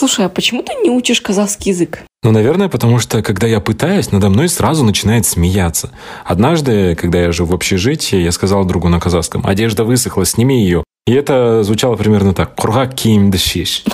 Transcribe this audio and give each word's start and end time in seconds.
Слушай, 0.00 0.24
а 0.24 0.28
почему 0.30 0.62
ты 0.62 0.72
не 0.82 0.88
учишь 0.88 1.20
казахский 1.20 1.72
язык? 1.72 2.04
Ну, 2.22 2.30
наверное, 2.30 2.70
потому 2.70 2.98
что, 2.98 3.20
когда 3.22 3.46
я 3.46 3.60
пытаюсь, 3.60 4.10
надо 4.12 4.30
мной 4.30 4.48
сразу 4.48 4.82
начинает 4.82 5.26
смеяться. 5.26 5.90
Однажды, 6.24 6.94
когда 6.94 7.20
я 7.20 7.32
жил 7.32 7.44
в 7.44 7.52
общежитии, 7.52 8.16
я 8.16 8.32
сказал 8.32 8.64
другу 8.64 8.88
на 8.88 8.98
казахском, 8.98 9.44
одежда 9.44 9.84
высохла, 9.84 10.24
сними 10.24 10.62
ее. 10.62 10.84
И 11.06 11.12
это 11.12 11.62
звучало 11.64 11.96
примерно 11.96 12.32
так. 12.32 12.54
Кургак 12.54 12.94
киим 12.94 13.30
дышишь. 13.30 13.84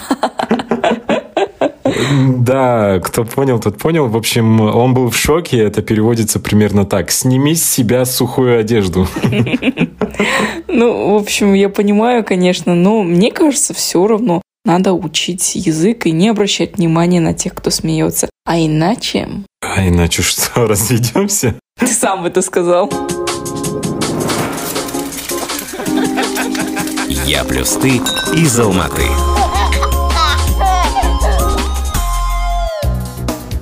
Да, 2.38 3.00
кто 3.00 3.24
понял, 3.24 3.58
тот 3.58 3.78
понял. 3.78 4.06
В 4.06 4.16
общем, 4.16 4.60
он 4.60 4.94
был 4.94 5.10
в 5.10 5.16
шоке. 5.16 5.58
Это 5.58 5.82
переводится 5.82 6.38
примерно 6.38 6.84
так. 6.84 7.10
Сними 7.10 7.56
с 7.56 7.68
себя 7.68 8.04
сухую 8.04 8.60
одежду. 8.60 9.08
Ну, 10.68 11.14
в 11.14 11.16
общем, 11.16 11.54
я 11.54 11.68
понимаю, 11.68 12.22
конечно, 12.22 12.74
но 12.74 13.02
мне 13.02 13.32
кажется, 13.32 13.74
все 13.74 14.06
равно 14.06 14.42
надо 14.66 14.92
учить 14.92 15.54
язык 15.54 16.06
и 16.06 16.10
не 16.10 16.28
обращать 16.28 16.76
внимания 16.76 17.20
на 17.20 17.32
тех, 17.32 17.54
кто 17.54 17.70
смеется. 17.70 18.28
А 18.44 18.58
иначе... 18.58 19.28
А 19.62 19.86
иначе 19.86 20.22
что, 20.22 20.50
разведемся? 20.66 21.54
Ты 21.78 21.86
сам 21.86 22.26
это 22.26 22.42
сказал. 22.42 22.90
Я 27.26 27.44
плюс 27.44 27.70
ты 27.72 28.00
из 28.34 28.58
Алматы. 28.58 29.06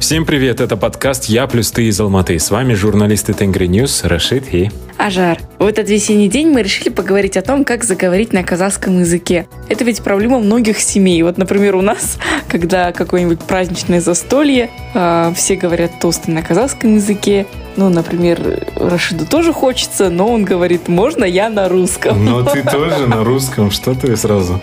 Всем 0.05 0.27
привет, 0.27 0.61
это 0.61 0.77
подкаст 0.77 1.25
«Я 1.31 1.47
плюс 1.47 1.71
ты» 1.71 1.87
из 1.87 1.99
Алматы. 1.99 2.39
С 2.39 2.51
вами 2.51 2.75
журналисты 2.75 3.33
Tengri 3.33 3.67
News 3.69 4.05
Рашид 4.05 4.53
и... 4.53 4.71
Ажар. 4.99 5.39
В 5.59 5.65
этот 5.65 5.89
весенний 5.89 6.29
день 6.29 6.51
мы 6.51 6.63
решили 6.63 6.91
поговорить 6.91 7.39
о 7.39 7.43
том, 7.43 7.65
как 7.65 7.85
заговорить 7.85 8.35
на 8.35 8.43
казахском 8.43 9.01
языке. 9.01 9.47
Это 9.71 9.83
ведь 9.83 10.03
проблема 10.03 10.41
многих 10.41 10.79
семей. 10.79 11.23
Вот, 11.23 11.39
например, 11.39 11.75
у 11.75 11.81
нас, 11.81 12.19
когда 12.51 12.93
какое-нибудь 12.93 13.41
праздничное 13.45 14.03
застолье, 14.03 14.69
э, 14.93 15.33
все 15.35 15.57
говорят 15.57 15.99
тосты 16.01 16.33
на 16.33 16.43
казахском 16.43 16.97
языке, 16.97 17.47
ну, 17.77 17.89
например, 17.89 18.63
Рашиду 18.77 19.25
тоже 19.25 19.55
хочется, 19.55 20.11
но 20.11 20.29
он 20.29 20.45
говорит, 20.45 20.87
можно 20.87 21.25
я 21.25 21.49
на 21.49 21.67
русском. 21.67 22.23
Но 22.23 22.43
ты 22.43 22.63
тоже 22.71 23.07
на 23.07 23.25
русском, 23.25 23.71
что 23.71 23.95
ты 23.95 24.15
сразу? 24.19 24.61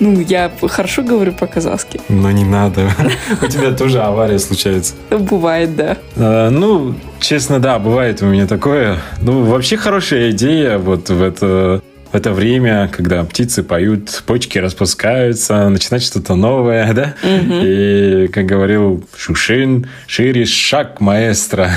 Ну, 0.00 0.20
я 0.20 0.50
хорошо 0.62 1.02
говорю 1.02 1.32
по-казахски. 1.32 2.00
Но 2.08 2.30
не 2.30 2.44
надо. 2.44 2.90
У 3.42 3.46
тебя 3.46 3.72
тоже 3.72 4.00
авария 4.00 4.38
случается. 4.38 4.94
Бывает, 5.10 5.74
да. 5.74 5.96
А, 6.16 6.50
ну, 6.50 6.94
честно, 7.20 7.58
да, 7.58 7.78
бывает 7.78 8.22
у 8.22 8.26
меня 8.26 8.46
такое. 8.46 8.98
Ну, 9.20 9.44
вообще 9.44 9.76
хорошая 9.76 10.30
идея 10.30 10.78
вот 10.78 11.10
в 11.10 11.22
это 11.22 11.82
в 12.10 12.14
это 12.16 12.32
время, 12.32 12.88
когда 12.88 13.22
птицы 13.24 13.62
поют, 13.62 14.22
почки 14.24 14.58
распускаются, 14.58 15.68
начинать 15.68 16.02
что-то 16.02 16.36
новое, 16.36 16.92
да? 16.94 17.14
Угу. 17.22 17.54
И, 17.62 18.28
как 18.28 18.46
говорил 18.46 19.04
Шушин, 19.16 19.88
шире 20.06 20.46
шаг 20.46 21.00
маэстро. 21.00 21.70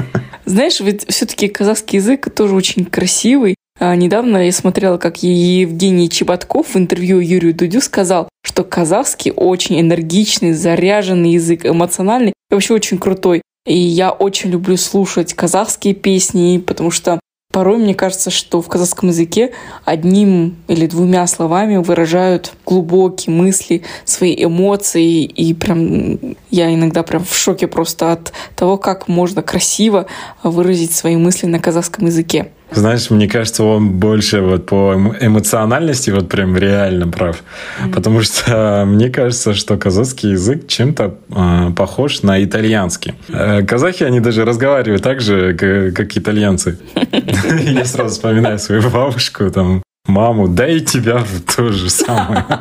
Знаешь, 0.44 0.80
ведь 0.80 1.06
все-таки 1.10 1.48
казахский 1.48 1.98
язык 1.98 2.28
тоже 2.34 2.54
очень 2.54 2.84
красивый. 2.84 3.54
А, 3.80 3.94
недавно 3.94 4.44
я 4.44 4.52
смотрела, 4.52 4.98
как 4.98 5.22
Евгений 5.22 6.10
Чеботков 6.10 6.74
в 6.74 6.76
интервью 6.76 7.20
Юрию 7.20 7.54
Дудю 7.54 7.80
сказал, 7.80 8.28
что 8.42 8.64
казахский 8.64 9.32
очень 9.34 9.80
энергичный, 9.80 10.52
заряженный 10.52 11.32
язык, 11.32 11.64
эмоциональный 11.64 12.32
и 12.50 12.54
вообще 12.54 12.74
очень 12.74 12.98
крутой. 12.98 13.42
И 13.66 13.76
я 13.76 14.10
очень 14.10 14.50
люблю 14.50 14.76
слушать 14.76 15.34
казахские 15.34 15.94
песни, 15.94 16.58
потому 16.58 16.90
что 16.90 17.20
Порой 17.50 17.78
мне 17.78 17.94
кажется, 17.94 18.28
что 18.30 18.60
в 18.60 18.68
казахском 18.68 19.08
языке 19.08 19.52
одним 19.86 20.56
или 20.68 20.86
двумя 20.86 21.26
словами 21.26 21.78
выражают 21.78 22.52
глубокие 22.66 23.34
мысли, 23.34 23.82
свои 24.04 24.44
эмоции. 24.44 25.24
И 25.24 25.54
прям 25.54 26.18
я 26.50 26.72
иногда 26.74 27.02
прям 27.02 27.24
в 27.24 27.34
шоке 27.34 27.66
просто 27.66 28.12
от 28.12 28.32
того, 28.54 28.76
как 28.76 29.08
можно 29.08 29.40
красиво 29.40 30.06
выразить 30.42 30.92
свои 30.92 31.16
мысли 31.16 31.46
на 31.46 31.58
казахском 31.58 32.04
языке. 32.04 32.52
Знаешь, 32.70 33.10
мне 33.10 33.28
кажется, 33.28 33.64
он 33.64 33.90
больше 33.90 34.40
вот 34.40 34.66
по 34.66 34.94
эмоциональности 35.20 36.10
вот 36.10 36.28
прям 36.28 36.56
реально 36.56 37.08
прав. 37.08 37.42
Mm-hmm. 37.82 37.92
Потому 37.94 38.22
что 38.22 38.84
мне 38.86 39.08
кажется, 39.08 39.54
что 39.54 39.76
казахский 39.76 40.32
язык 40.32 40.66
чем-то 40.66 41.14
э, 41.30 41.70
похож 41.76 42.22
на 42.22 42.42
итальянский. 42.44 43.14
Э, 43.28 43.62
казахи, 43.62 44.04
они 44.04 44.20
даже 44.20 44.44
разговаривают 44.44 45.02
так 45.02 45.20
же, 45.20 45.54
как, 45.54 45.94
как 45.94 46.16
итальянцы. 46.16 46.78
Я 47.60 47.84
сразу 47.84 48.14
вспоминаю 48.14 48.58
свою 48.58 48.82
бабушку, 48.90 49.50
там, 49.50 49.82
маму, 50.06 50.48
да 50.48 50.68
и 50.68 50.80
тебя 50.80 51.22
то 51.56 51.72
же 51.72 51.88
самое. 51.90 52.44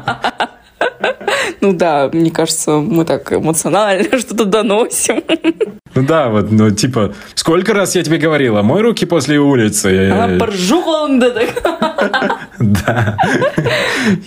Ну 1.60 1.74
да, 1.74 2.10
мне 2.14 2.30
кажется, 2.30 2.78
мы 2.78 3.04
так 3.04 3.34
эмоционально 3.34 4.20
что-то 4.20 4.46
доносим. 4.46 5.24
Ну 5.98 6.04
да, 6.04 6.30
вот, 6.30 6.52
ну 6.52 6.70
типа, 6.70 7.16
сколько 7.34 7.74
раз 7.74 7.96
я 7.96 8.04
тебе 8.04 8.20
говорила, 8.20 8.62
мой 8.62 8.82
руки 8.82 9.06
после 9.06 9.40
улицы. 9.40 10.12
Она 10.12 10.38
поржуха, 10.38 11.08
да 11.18 11.32
так. 11.32 12.38
Да. 12.60 13.18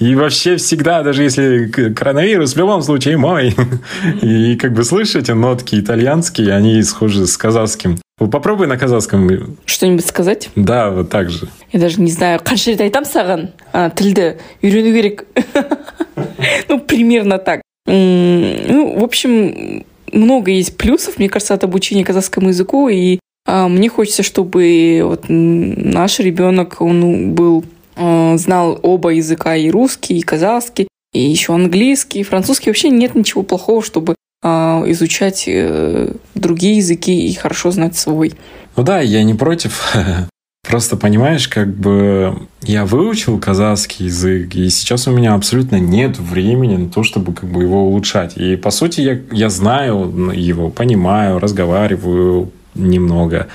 И 0.00 0.14
вообще 0.16 0.56
всегда, 0.56 1.02
даже 1.02 1.22
если 1.22 1.66
коронавирус, 1.68 2.54
в 2.54 2.56
любом 2.56 2.82
случае 2.82 3.16
мой. 3.18 3.54
И 4.20 4.56
как 4.56 4.72
бы 4.72 4.82
слышите 4.82 5.34
нотки 5.34 5.78
итальянские, 5.78 6.52
они 6.52 6.82
схожи 6.82 7.26
с 7.26 7.36
казахским. 7.36 7.98
Попробуй 8.18 8.66
на 8.66 8.76
казахском. 8.76 9.56
Что-нибудь 9.64 10.06
сказать? 10.06 10.50
Да, 10.56 10.90
вот 10.90 11.08
так 11.08 11.30
же. 11.30 11.48
Я 11.70 11.78
даже 11.78 12.00
не 12.00 12.10
знаю, 12.10 12.40
қанша 12.40 12.72
рет 12.72 12.80
айтамын 12.80 13.06
саған 13.06 13.46
тілді 13.94 14.24
үйрену 14.62 14.92
керек 14.92 15.24
ну 16.68 16.80
примерно 16.80 17.38
так 17.38 17.62
ну 17.86 18.98
в 18.98 19.04
общем 19.04 19.84
много 20.12 20.50
есть 20.50 20.76
плюсов 20.76 21.18
мне 21.18 21.28
кажется 21.28 21.54
от 21.54 21.64
обучения 21.64 22.04
казахскому 22.04 22.48
языку 22.48 22.88
и 22.88 23.18
а, 23.46 23.68
мне 23.68 23.88
хочется 23.88 24.22
чтобы 24.22 25.00
вот 25.04 25.24
наш 25.28 26.18
ребенок 26.18 26.80
он 26.80 27.32
был 27.34 27.64
а, 27.96 28.36
знал 28.36 28.78
оба 28.82 29.10
языка 29.10 29.56
и 29.56 29.70
русский 29.70 30.18
и 30.18 30.22
казахский 30.22 30.88
и 31.12 31.20
еще 31.20 31.54
английский, 31.54 32.22
французский. 32.22 32.70
Вообще 32.70 32.88
нет 32.88 33.14
ничего 33.14 33.42
плохого, 33.42 33.82
чтобы 33.82 34.14
а, 34.42 34.82
изучать 34.86 35.44
э, 35.46 36.14
другие 36.34 36.76
языки 36.76 37.28
и 37.28 37.34
хорошо 37.34 37.70
знать 37.72 37.96
свой. 37.96 38.32
Ну 38.76 38.82
да, 38.82 39.00
я 39.00 39.22
не 39.24 39.34
против. 39.34 39.94
Просто 40.70 40.96
понимаешь, 40.96 41.48
как 41.48 41.74
бы 41.74 42.46
я 42.62 42.84
выучил 42.84 43.38
казахский 43.40 44.06
язык, 44.06 44.54
и 44.54 44.70
сейчас 44.70 45.08
у 45.08 45.10
меня 45.10 45.34
абсолютно 45.34 45.76
нет 45.76 46.18
времени 46.18 46.76
на 46.76 46.88
то, 46.88 47.02
чтобы 47.02 47.34
как 47.34 47.50
бы 47.50 47.62
его 47.62 47.88
улучшать. 47.88 48.36
И 48.36 48.54
по 48.56 48.70
сути 48.70 49.00
я, 49.00 49.18
я 49.32 49.48
знаю 49.48 50.30
его, 50.32 50.70
понимаю, 50.70 51.40
разговариваю 51.40 52.52
немного. 52.74 53.48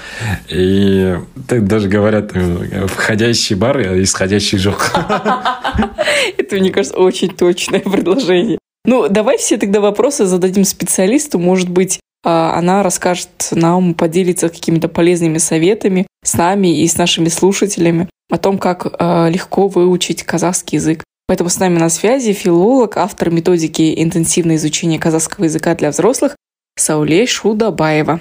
И 0.50 1.18
так 1.48 1.68
даже 1.68 1.88
говорят, 1.88 2.32
э, 2.34 2.86
входящий 2.88 3.56
бар, 3.56 3.82
исходящий 4.02 4.58
жог. 4.58 4.92
Это, 6.38 6.56
мне 6.58 6.70
кажется, 6.72 6.98
очень 6.98 7.30
точное 7.30 7.80
предложение. 7.80 8.60
Ну, 8.86 9.08
давай 9.10 9.38
все 9.38 9.58
тогда 9.58 9.80
вопросы 9.80 10.26
зададим 10.26 10.66
специалисту. 10.66 11.40
Может 11.40 11.70
быть, 11.70 12.00
она 12.26 12.82
расскажет 12.84 13.50
нам, 13.52 13.94
поделится 13.94 14.50
какими-то 14.50 14.88
полезными 14.88 15.38
советами 15.38 16.08
с 16.24 16.34
нами 16.34 16.82
и 16.82 16.88
с 16.88 16.98
нашими 16.98 17.30
слушателями 17.30 18.10
о 18.32 18.38
том, 18.38 18.58
как 18.58 18.88
а, 18.98 19.28
легко 19.30 19.68
выучить 19.68 20.24
казахский 20.24 20.78
язык. 20.78 21.04
Поэтому 21.28 21.50
с 21.50 21.60
нами 21.60 21.78
на 21.78 21.90
связи 21.90 22.34
филолог, 22.34 22.98
автор 22.98 23.30
методики 23.30 24.02
интенсивного 24.02 24.58
изучения 24.58 25.00
казахского 25.00 25.46
языка 25.46 25.76
для 25.76 25.92
взрослых 25.92 26.36
Сауле 26.78 27.26
Шудабаева. 27.26 28.20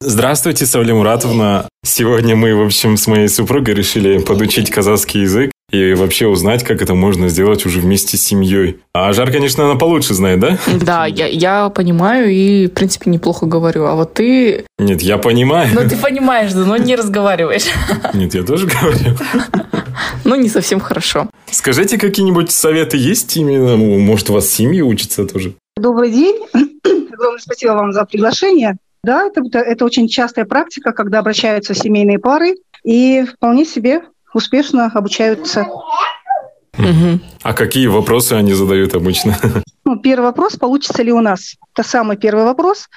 Здравствуйте, 0.00 0.66
Сауле 0.66 0.92
Муратовна. 0.94 1.68
Сегодня 1.84 2.36
мы, 2.36 2.54
в 2.54 2.62
общем, 2.62 2.96
с 2.96 3.06
моей 3.06 3.28
супругой 3.28 3.74
решили 3.74 4.18
подучить 4.18 4.70
казахский 4.70 5.22
язык 5.22 5.50
и 5.70 5.94
вообще 5.94 6.26
узнать, 6.26 6.62
как 6.62 6.82
это 6.82 6.94
можно 6.94 7.28
сделать 7.28 7.64
уже 7.66 7.80
вместе 7.80 8.16
с 8.16 8.22
семьей. 8.22 8.80
А 8.92 9.12
Жар, 9.12 9.32
конечно, 9.32 9.64
она 9.64 9.76
получше 9.76 10.14
знает, 10.14 10.40
да? 10.40 10.58
Да, 10.80 11.06
я, 11.06 11.26
я 11.26 11.68
понимаю 11.70 12.30
и, 12.30 12.66
в 12.66 12.70
принципе, 12.70 13.10
неплохо 13.10 13.46
говорю. 13.46 13.86
А 13.86 13.94
вот 13.94 14.14
ты... 14.14 14.66
Нет, 14.78 15.02
я 15.02 15.18
понимаю. 15.18 15.70
Ну, 15.72 15.88
ты 15.88 15.96
понимаешь, 15.96 16.52
да, 16.52 16.64
но 16.64 16.76
не 16.76 16.96
разговариваешь. 16.96 17.66
Нет, 18.12 18.34
я 18.34 18.42
тоже 18.42 18.66
говорю. 18.66 19.16
Ну, 20.24 20.36
не 20.36 20.48
совсем 20.48 20.80
хорошо. 20.80 21.28
Скажите, 21.50 21.98
какие-нибудь 21.98 22.50
советы 22.50 22.96
есть 22.96 23.36
именно? 23.36 23.76
Может, 23.76 24.30
у 24.30 24.32
вас 24.32 24.48
семьи 24.48 24.80
учатся 24.80 25.26
тоже? 25.26 25.54
Добрый 25.76 26.10
день. 26.10 26.40
Огромное 27.12 27.38
спасибо 27.40 27.72
вам 27.72 27.92
за 27.92 28.04
приглашение. 28.04 28.76
Да, 29.04 29.26
это, 29.26 29.58
это 29.58 29.84
очень 29.84 30.08
частая 30.08 30.44
практика, 30.46 30.92
когда 30.92 31.18
обращаются 31.18 31.74
семейные 31.74 32.18
пары 32.18 32.54
и 32.82 33.24
вполне 33.24 33.64
себе 33.64 34.02
успешно 34.32 34.90
обучаются. 34.92 35.66
Угу. 36.78 37.20
А 37.42 37.52
какие 37.52 37.86
вопросы 37.86 38.32
они 38.32 38.52
задают 38.54 38.94
обычно? 38.94 39.36
Ну, 39.86 39.98
первый 39.98 40.24
вопрос, 40.24 40.56
получится 40.56 41.02
ли 41.02 41.12
у 41.12 41.20
нас? 41.20 41.56
Это 41.74 41.86
самый 41.86 42.16
первый 42.16 42.44
вопрос. 42.44 42.88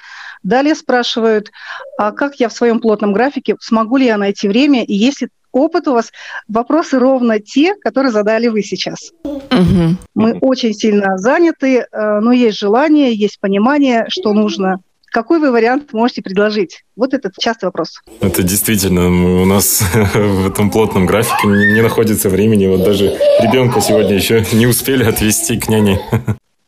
Далее 0.42 0.74
спрашивают, 0.74 1.50
а 1.98 2.12
как 2.12 2.36
я 2.36 2.48
в 2.48 2.54
своем 2.54 2.80
плотном 2.80 3.12
графике, 3.12 3.56
смогу 3.60 3.98
ли 3.98 4.06
я 4.06 4.16
найти 4.16 4.48
время, 4.48 4.84
и 4.84 4.94
есть 4.94 5.20
ли 5.20 5.28
опыт 5.52 5.86
у 5.88 5.92
вас. 5.92 6.12
Вопросы 6.48 6.98
ровно 6.98 7.40
те, 7.40 7.74
которые 7.74 8.10
задали 8.10 8.48
вы 8.48 8.62
сейчас. 8.62 9.12
Угу. 9.24 9.96
Мы 10.14 10.38
очень 10.40 10.72
сильно 10.72 11.18
заняты, 11.18 11.80
э, 11.80 12.20
но 12.20 12.32
есть 12.32 12.58
желание, 12.58 13.14
есть 13.14 13.38
понимание, 13.38 14.06
что 14.08 14.32
нужно. 14.32 14.80
Какой 15.18 15.40
вы 15.40 15.50
вариант 15.50 15.92
можете 15.92 16.22
предложить? 16.22 16.84
Вот 16.94 17.12
этот 17.12 17.34
частый 17.36 17.66
вопрос. 17.66 18.02
Это 18.20 18.44
действительно, 18.44 19.08
у 19.42 19.44
нас 19.46 19.82
в 20.14 20.46
этом 20.46 20.70
плотном 20.70 21.06
графике 21.06 21.48
не, 21.48 21.82
находится 21.82 22.28
времени. 22.28 22.68
Вот 22.68 22.84
даже 22.84 23.18
ребенка 23.40 23.80
сегодня 23.80 24.14
еще 24.14 24.44
не 24.52 24.68
успели 24.68 25.02
отвезти 25.02 25.58
к 25.58 25.68
няне. 25.68 26.00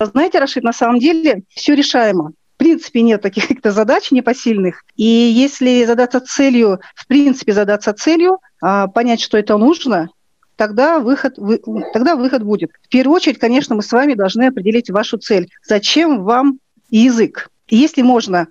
Знаете, 0.00 0.40
Рашид, 0.40 0.64
на 0.64 0.72
самом 0.72 0.98
деле 0.98 1.44
все 1.50 1.76
решаемо. 1.76 2.32
В 2.56 2.58
принципе, 2.58 3.02
нет 3.02 3.22
таких 3.22 3.46
каких-то 3.46 3.70
задач 3.70 4.10
непосильных. 4.10 4.82
И 4.96 5.04
если 5.04 5.84
задаться 5.84 6.20
целью, 6.20 6.80
в 6.96 7.06
принципе, 7.06 7.52
задаться 7.52 7.92
целью, 7.92 8.38
а, 8.60 8.88
понять, 8.88 9.20
что 9.20 9.38
это 9.38 9.58
нужно, 9.58 10.08
тогда 10.56 10.98
выход, 10.98 11.34
вы, 11.36 11.60
тогда 11.92 12.16
выход 12.16 12.42
будет. 12.42 12.72
В 12.82 12.88
первую 12.88 13.14
очередь, 13.14 13.38
конечно, 13.38 13.76
мы 13.76 13.82
с 13.82 13.92
вами 13.92 14.14
должны 14.14 14.48
определить 14.48 14.90
вашу 14.90 15.18
цель. 15.18 15.48
Зачем 15.64 16.24
вам 16.24 16.58
язык? 16.90 17.48
Если 17.70 18.02
можно, 18.02 18.48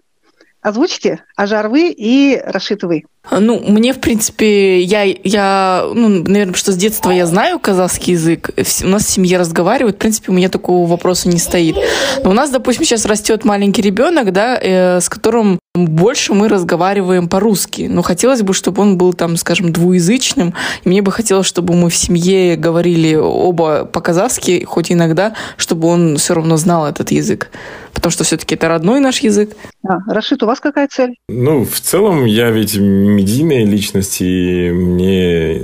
озвучите, 0.61 1.25
Ажар 1.39 1.69
вы 1.69 1.89
и 1.89 2.37
Рашид 2.43 2.83
вы. 2.83 3.03
Ну, 3.31 3.59
мне, 3.59 3.93
в 3.93 3.99
принципе, 3.99 4.81
я, 4.81 5.03
я 5.03 5.85
ну, 5.93 6.09
наверное, 6.09 6.55
что 6.55 6.73
с 6.73 6.75
детства 6.75 7.11
я 7.11 7.25
знаю 7.25 7.59
казахский 7.59 8.13
язык. 8.13 8.49
У 8.83 8.87
нас 8.87 9.05
в 9.05 9.09
семье 9.09 9.37
разговаривают. 9.37 9.95
В 9.95 9.99
принципе, 9.99 10.31
у 10.31 10.35
меня 10.35 10.49
такого 10.49 10.85
вопроса 10.85 11.29
не 11.29 11.37
стоит. 11.37 11.77
Но 12.23 12.31
у 12.31 12.33
нас, 12.33 12.49
допустим, 12.49 12.83
сейчас 12.83 13.05
растет 13.05 13.45
маленький 13.45 13.81
ребенок, 13.81 14.33
да, 14.33 14.57
э, 14.61 14.99
с 14.99 15.07
которым 15.07 15.59
больше 15.75 16.33
мы 16.33 16.49
разговариваем 16.49 17.29
по-русски. 17.29 17.87
Но 17.89 18.01
хотелось 18.01 18.41
бы, 18.41 18.53
чтобы 18.53 18.81
он 18.81 18.97
был 18.97 19.13
там, 19.13 19.37
скажем, 19.37 19.71
двуязычным. 19.71 20.53
И 20.83 20.89
мне 20.89 21.01
бы 21.01 21.11
хотелось, 21.11 21.45
чтобы 21.45 21.75
мы 21.75 21.89
в 21.89 21.95
семье 21.95 22.55
говорили 22.57 23.15
оба 23.15 23.85
по-казахски, 23.85 24.63
хоть 24.65 24.91
иногда, 24.91 25.35
чтобы 25.55 25.87
он 25.87 26.17
все 26.17 26.33
равно 26.33 26.57
знал 26.57 26.87
этот 26.87 27.11
язык. 27.11 27.49
Потому 27.93 28.11
что 28.11 28.23
все-таки 28.23 28.55
это 28.55 28.67
родной 28.67 28.99
наш 28.99 29.19
язык. 29.19 29.51
А, 29.87 29.97
Рашид, 30.07 30.41
у 30.43 30.45
вас 30.45 30.59
какая 30.59 30.87
цель? 30.87 31.15
Ну, 31.29 31.63
в 31.63 31.79
целом, 31.79 32.25
я 32.25 32.49
ведь 32.49 32.75
медийная 32.77 33.63
личность, 33.65 34.21
и 34.21 34.71
мне 34.71 35.61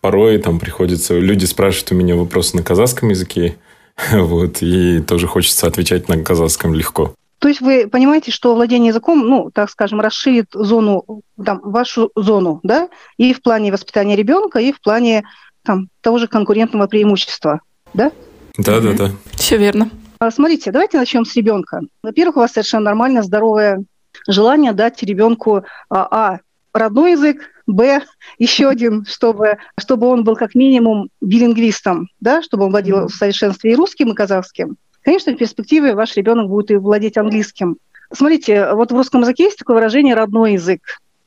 порой 0.00 0.38
там 0.38 0.60
приходится... 0.60 1.18
Люди 1.18 1.46
спрашивают 1.46 1.92
у 1.92 1.94
меня 1.94 2.14
вопросы 2.14 2.56
на 2.56 2.62
казахском 2.62 3.08
языке, 3.08 3.56
вот, 4.12 4.58
и 4.60 5.00
тоже 5.00 5.26
хочется 5.26 5.66
отвечать 5.66 6.08
на 6.08 6.22
казахском 6.22 6.74
легко. 6.74 7.14
То 7.38 7.48
есть 7.48 7.60
вы 7.60 7.88
понимаете, 7.88 8.32
что 8.32 8.54
владение 8.54 8.88
языком, 8.88 9.26
ну, 9.26 9.50
так 9.52 9.70
скажем, 9.70 10.00
расширит 10.00 10.48
зону, 10.52 11.22
там, 11.42 11.60
вашу 11.62 12.10
зону, 12.16 12.60
да, 12.62 12.88
и 13.16 13.32
в 13.32 13.42
плане 13.42 13.72
воспитания 13.72 14.16
ребенка, 14.16 14.58
и 14.58 14.72
в 14.72 14.80
плане 14.80 15.24
там, 15.62 15.88
того 16.00 16.18
же 16.18 16.26
конкурентного 16.26 16.86
преимущества, 16.86 17.60
да? 17.94 18.10
Да, 18.56 18.80
да, 18.80 18.92
да. 18.92 19.10
Все 19.36 19.56
верно. 19.56 19.90
А, 20.18 20.32
смотрите, 20.32 20.72
давайте 20.72 20.98
начнем 20.98 21.24
с 21.24 21.36
ребенка. 21.36 21.82
Во-первых, 22.02 22.36
у 22.36 22.40
вас 22.40 22.52
совершенно 22.52 22.86
нормально 22.86 23.22
здоровое 23.22 23.84
желание 24.26 24.72
дать 24.72 25.02
ребенку 25.02 25.64
а, 25.90 26.08
а 26.10 26.40
родной 26.72 27.12
язык, 27.12 27.42
б 27.66 28.02
еще 28.38 28.68
один, 28.68 29.04
чтобы, 29.04 29.58
чтобы 29.78 30.06
он 30.08 30.24
был 30.24 30.36
как 30.36 30.54
минимум 30.54 31.10
билингвистом, 31.20 32.08
да, 32.20 32.42
чтобы 32.42 32.64
он 32.64 32.70
владел 32.70 33.08
в 33.08 33.14
совершенстве 33.14 33.72
и 33.72 33.76
русским, 33.76 34.12
и 34.12 34.14
казахским. 34.14 34.76
Конечно, 35.02 35.32
в 35.32 35.36
перспективе 35.36 35.94
ваш 35.94 36.16
ребенок 36.16 36.48
будет 36.48 36.70
и 36.70 36.76
владеть 36.76 37.16
английским. 37.16 37.76
Смотрите, 38.12 38.72
вот 38.72 38.90
в 38.90 38.96
русском 38.96 39.20
языке 39.20 39.44
есть 39.44 39.58
такое 39.58 39.76
выражение 39.76 40.14
«родной 40.14 40.54
язык», 40.54 40.80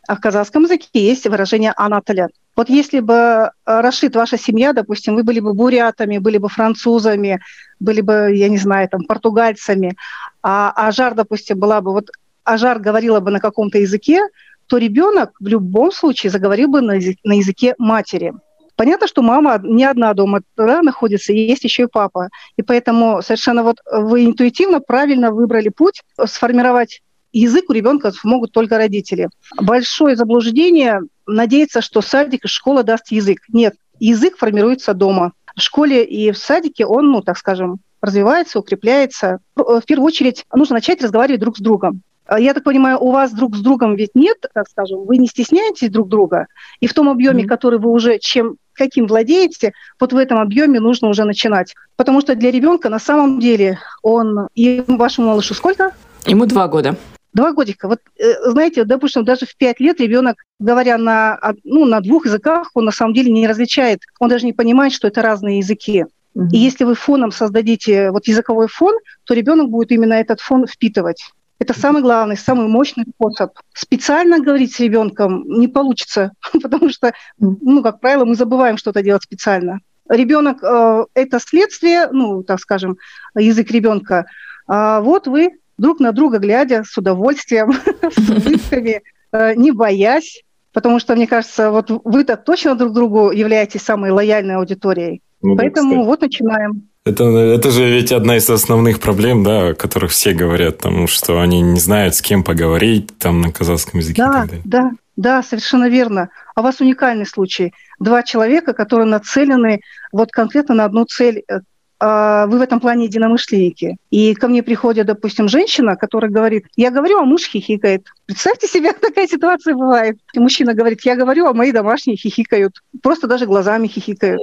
а 0.07 0.15
в 0.15 0.19
казахском 0.19 0.63
языке 0.63 0.87
есть 0.93 1.27
выражение 1.27 1.73
«анатоля». 1.77 2.29
Вот 2.55 2.69
если 2.69 2.99
бы, 2.99 3.13
э, 3.13 3.49
Рашид, 3.65 4.15
ваша 4.15 4.37
семья, 4.37 4.73
допустим, 4.73 5.15
вы 5.15 5.23
были 5.23 5.39
бы 5.39 5.53
бурятами, 5.53 6.17
были 6.17 6.37
бы 6.37 6.49
французами, 6.49 7.39
были 7.79 8.01
бы, 8.01 8.31
я 8.35 8.49
не 8.49 8.57
знаю, 8.57 8.89
там, 8.89 9.05
португальцами, 9.05 9.95
а 10.43 10.71
Ажар, 10.75 11.15
допустим, 11.15 11.57
была 11.59 11.81
бы, 11.81 11.91
вот 11.91 12.09
Ажар 12.53 12.79
говорила 12.79 13.19
бы 13.19 13.31
на 13.31 13.39
каком-то 13.39 13.77
языке, 13.77 14.21
то 14.67 14.77
ребенок 14.77 15.31
в 15.39 15.47
любом 15.47 15.91
случае 15.91 16.31
заговорил 16.31 16.69
бы 16.69 16.81
на, 16.81 16.93
язык, 16.93 17.17
на 17.23 17.33
языке 17.33 17.75
матери. 17.77 18.33
Понятно, 18.75 19.07
что 19.07 19.21
мама 19.21 19.59
не 19.63 19.83
одна 19.83 20.13
дома 20.13 20.41
да, 20.55 20.81
находится, 20.81 21.33
есть 21.33 21.63
еще 21.63 21.83
и 21.83 21.87
папа. 21.87 22.29
И 22.57 22.61
поэтому 22.61 23.21
совершенно 23.21 23.63
вот 23.63 23.77
вы 23.91 24.25
интуитивно 24.25 24.79
правильно 24.79 25.31
выбрали 25.31 25.69
путь 25.69 26.01
сформировать 26.25 27.01
язык 27.33 27.69
у 27.69 27.73
ребенка 27.73 28.11
могут 28.23 28.51
только 28.51 28.77
родители. 28.77 29.29
Большое 29.57 30.15
заблуждение 30.15 31.01
надеяться, 31.25 31.81
что 31.81 32.01
садик 32.01 32.45
и 32.45 32.47
школа 32.47 32.83
даст 32.83 33.11
язык. 33.11 33.39
Нет, 33.49 33.75
язык 33.99 34.37
формируется 34.37 34.93
дома. 34.93 35.33
В 35.55 35.61
школе 35.61 36.03
и 36.03 36.31
в 36.31 36.37
садике 36.37 36.85
он, 36.85 37.11
ну, 37.11 37.21
так 37.21 37.37
скажем, 37.37 37.79
развивается, 38.01 38.59
укрепляется. 38.59 39.39
В 39.55 39.81
первую 39.85 40.07
очередь 40.07 40.45
нужно 40.53 40.75
начать 40.75 41.01
разговаривать 41.01 41.41
друг 41.41 41.57
с 41.57 41.61
другом. 41.61 42.01
А 42.31 42.39
я 42.39 42.53
так 42.53 42.63
понимаю, 42.63 42.97
у 42.97 43.11
вас 43.11 43.33
друг 43.33 43.57
с 43.57 43.59
другом 43.59 43.95
ведь 43.97 44.11
нет, 44.13 44.37
так 44.53 44.65
скажем, 44.69 45.03
вы 45.05 45.17
не 45.17 45.27
стесняетесь 45.27 45.89
друг 45.89 46.07
друга, 46.07 46.47
и 46.79 46.87
в 46.87 46.93
том 46.93 47.09
объеме, 47.09 47.43
mm-hmm. 47.43 47.47
который 47.47 47.77
вы 47.77 47.89
уже 47.91 48.19
чем 48.19 48.55
каким 48.71 49.05
владеете, 49.05 49.73
вот 49.99 50.13
в 50.13 50.17
этом 50.17 50.39
объеме 50.39 50.79
нужно 50.79 51.09
уже 51.09 51.25
начинать. 51.25 51.75
Потому 51.97 52.21
что 52.21 52.33
для 52.35 52.49
ребенка 52.49 52.87
на 52.87 52.99
самом 52.99 53.41
деле 53.41 53.79
он 54.01 54.47
и 54.55 54.81
вашему 54.87 55.27
малышу 55.27 55.53
сколько? 55.53 55.91
Ему 56.25 56.45
два 56.45 56.69
года. 56.69 56.95
Два 57.33 57.51
годика. 57.51 57.89
Вот, 57.89 57.99
э, 58.17 58.49
знаете, 58.49 58.85
допустим, 58.85 59.25
даже 59.25 59.45
в 59.45 59.57
пять 59.57 59.81
лет 59.81 59.99
ребенок, 59.99 60.37
говоря 60.57 60.97
на, 60.97 61.37
ну, 61.65 61.83
на 61.83 61.99
двух 61.99 62.27
языках, 62.27 62.71
он 62.75 62.85
на 62.85 62.91
самом 62.91 63.13
деле 63.13 63.29
не 63.29 63.45
различает, 63.45 63.99
он 64.19 64.29
даже 64.29 64.45
не 64.45 64.53
понимает, 64.53 64.93
что 64.93 65.09
это 65.09 65.21
разные 65.21 65.57
языки. 65.57 66.05
Mm-hmm. 66.37 66.47
И 66.53 66.57
если 66.57 66.85
вы 66.85 66.95
фоном 66.95 67.33
создадите 67.33 68.09
вот 68.11 68.25
языковой 68.29 68.69
фон, 68.69 68.95
то 69.25 69.33
ребенок 69.33 69.69
будет 69.69 69.91
именно 69.91 70.13
этот 70.13 70.39
фон 70.39 70.65
впитывать. 70.65 71.33
Это 71.61 71.79
самый 71.79 72.01
главный, 72.01 72.37
самый 72.37 72.67
мощный 72.67 73.05
способ. 73.07 73.51
Специально 73.71 74.39
говорить 74.39 74.73
с 74.73 74.79
ребенком 74.79 75.43
не 75.47 75.67
получится, 75.67 76.31
потому 76.59 76.89
что, 76.89 77.13
ну, 77.37 77.83
как 77.83 77.99
правило, 77.99 78.25
мы 78.25 78.33
забываем 78.33 78.77
что-то 78.77 79.03
делать 79.03 79.21
специально. 79.21 79.79
Ребенок 80.09 80.63
э, 80.63 81.05
это 81.13 81.39
следствие, 81.39 82.07
ну, 82.11 82.41
так 82.41 82.59
скажем, 82.59 82.97
язык 83.35 83.69
ребенка. 83.69 84.25
А 84.65 85.01
вот 85.01 85.27
вы 85.27 85.51
друг 85.77 85.99
на 85.99 86.13
друга 86.13 86.39
глядя 86.39 86.83
с 86.83 86.97
удовольствием, 86.97 87.73
с 88.01 88.27
улыбками, 88.27 89.03
э, 89.31 89.53
не 89.53 89.69
боясь, 89.69 90.41
потому 90.73 90.97
что, 90.97 91.15
мне 91.15 91.27
кажется, 91.27 91.69
вот 91.69 91.91
вы-то 92.03 92.37
точно 92.37 92.73
друг 92.73 92.91
другу 92.91 93.29
являетесь 93.29 93.83
самой 93.83 94.09
лояльной 94.09 94.55
аудиторией. 94.55 95.21
Ну, 95.43 95.55
Поэтому 95.55 95.97
да, 95.97 96.01
вот 96.01 96.21
начинаем. 96.21 96.89
Это, 97.03 97.23
это 97.23 97.71
же 97.71 97.89
ведь 97.89 98.11
одна 98.11 98.37
из 98.37 98.47
основных 98.47 98.99
проблем, 98.99 99.43
да, 99.43 99.69
о 99.69 99.73
которых 99.73 100.11
все 100.11 100.33
говорят, 100.33 100.77
потому 100.77 101.07
что 101.07 101.41
они 101.41 101.59
не 101.61 101.79
знают, 101.79 102.13
с 102.13 102.21
кем 102.21 102.43
поговорить 102.43 103.09
там 103.17 103.41
на 103.41 103.51
казахском 103.51 104.01
языке. 104.01 104.21
Да, 104.21 104.47
да, 104.63 104.91
да, 105.15 105.41
совершенно 105.41 105.89
верно. 105.89 106.29
А 106.53 106.61
у 106.61 106.63
вас 106.63 106.79
уникальный 106.79 107.25
случай. 107.25 107.73
Два 107.99 108.21
человека, 108.21 108.73
которые 108.73 109.07
нацелены 109.07 109.81
вот 110.11 110.31
конкретно 110.31 110.75
на 110.75 110.85
одну 110.85 111.05
цель. 111.05 111.43
Э, 111.49 111.61
а, 111.99 112.45
вы 112.45 112.59
в 112.59 112.61
этом 112.61 112.79
плане 112.79 113.05
единомышленники. 113.05 113.97
И 114.11 114.35
ко 114.35 114.47
мне 114.47 114.61
приходит, 114.61 115.07
допустим, 115.07 115.47
женщина, 115.47 115.95
которая 115.95 116.29
говорит, 116.29 116.65
я 116.75 116.91
говорю, 116.91 117.17
а 117.17 117.25
муж 117.25 117.47
хихикает. 117.47 118.05
Представьте 118.27 118.67
себе, 118.67 118.93
такая 119.01 119.27
ситуация 119.27 119.73
бывает. 119.73 120.19
И 120.33 120.39
мужчина 120.39 120.75
говорит, 120.75 121.01
я 121.03 121.15
говорю, 121.15 121.47
а 121.47 121.53
мои 121.53 121.71
домашние 121.71 122.15
хихикают. 122.15 122.75
Просто 123.01 123.25
даже 123.25 123.47
глазами 123.47 123.87
хихикают 123.87 124.39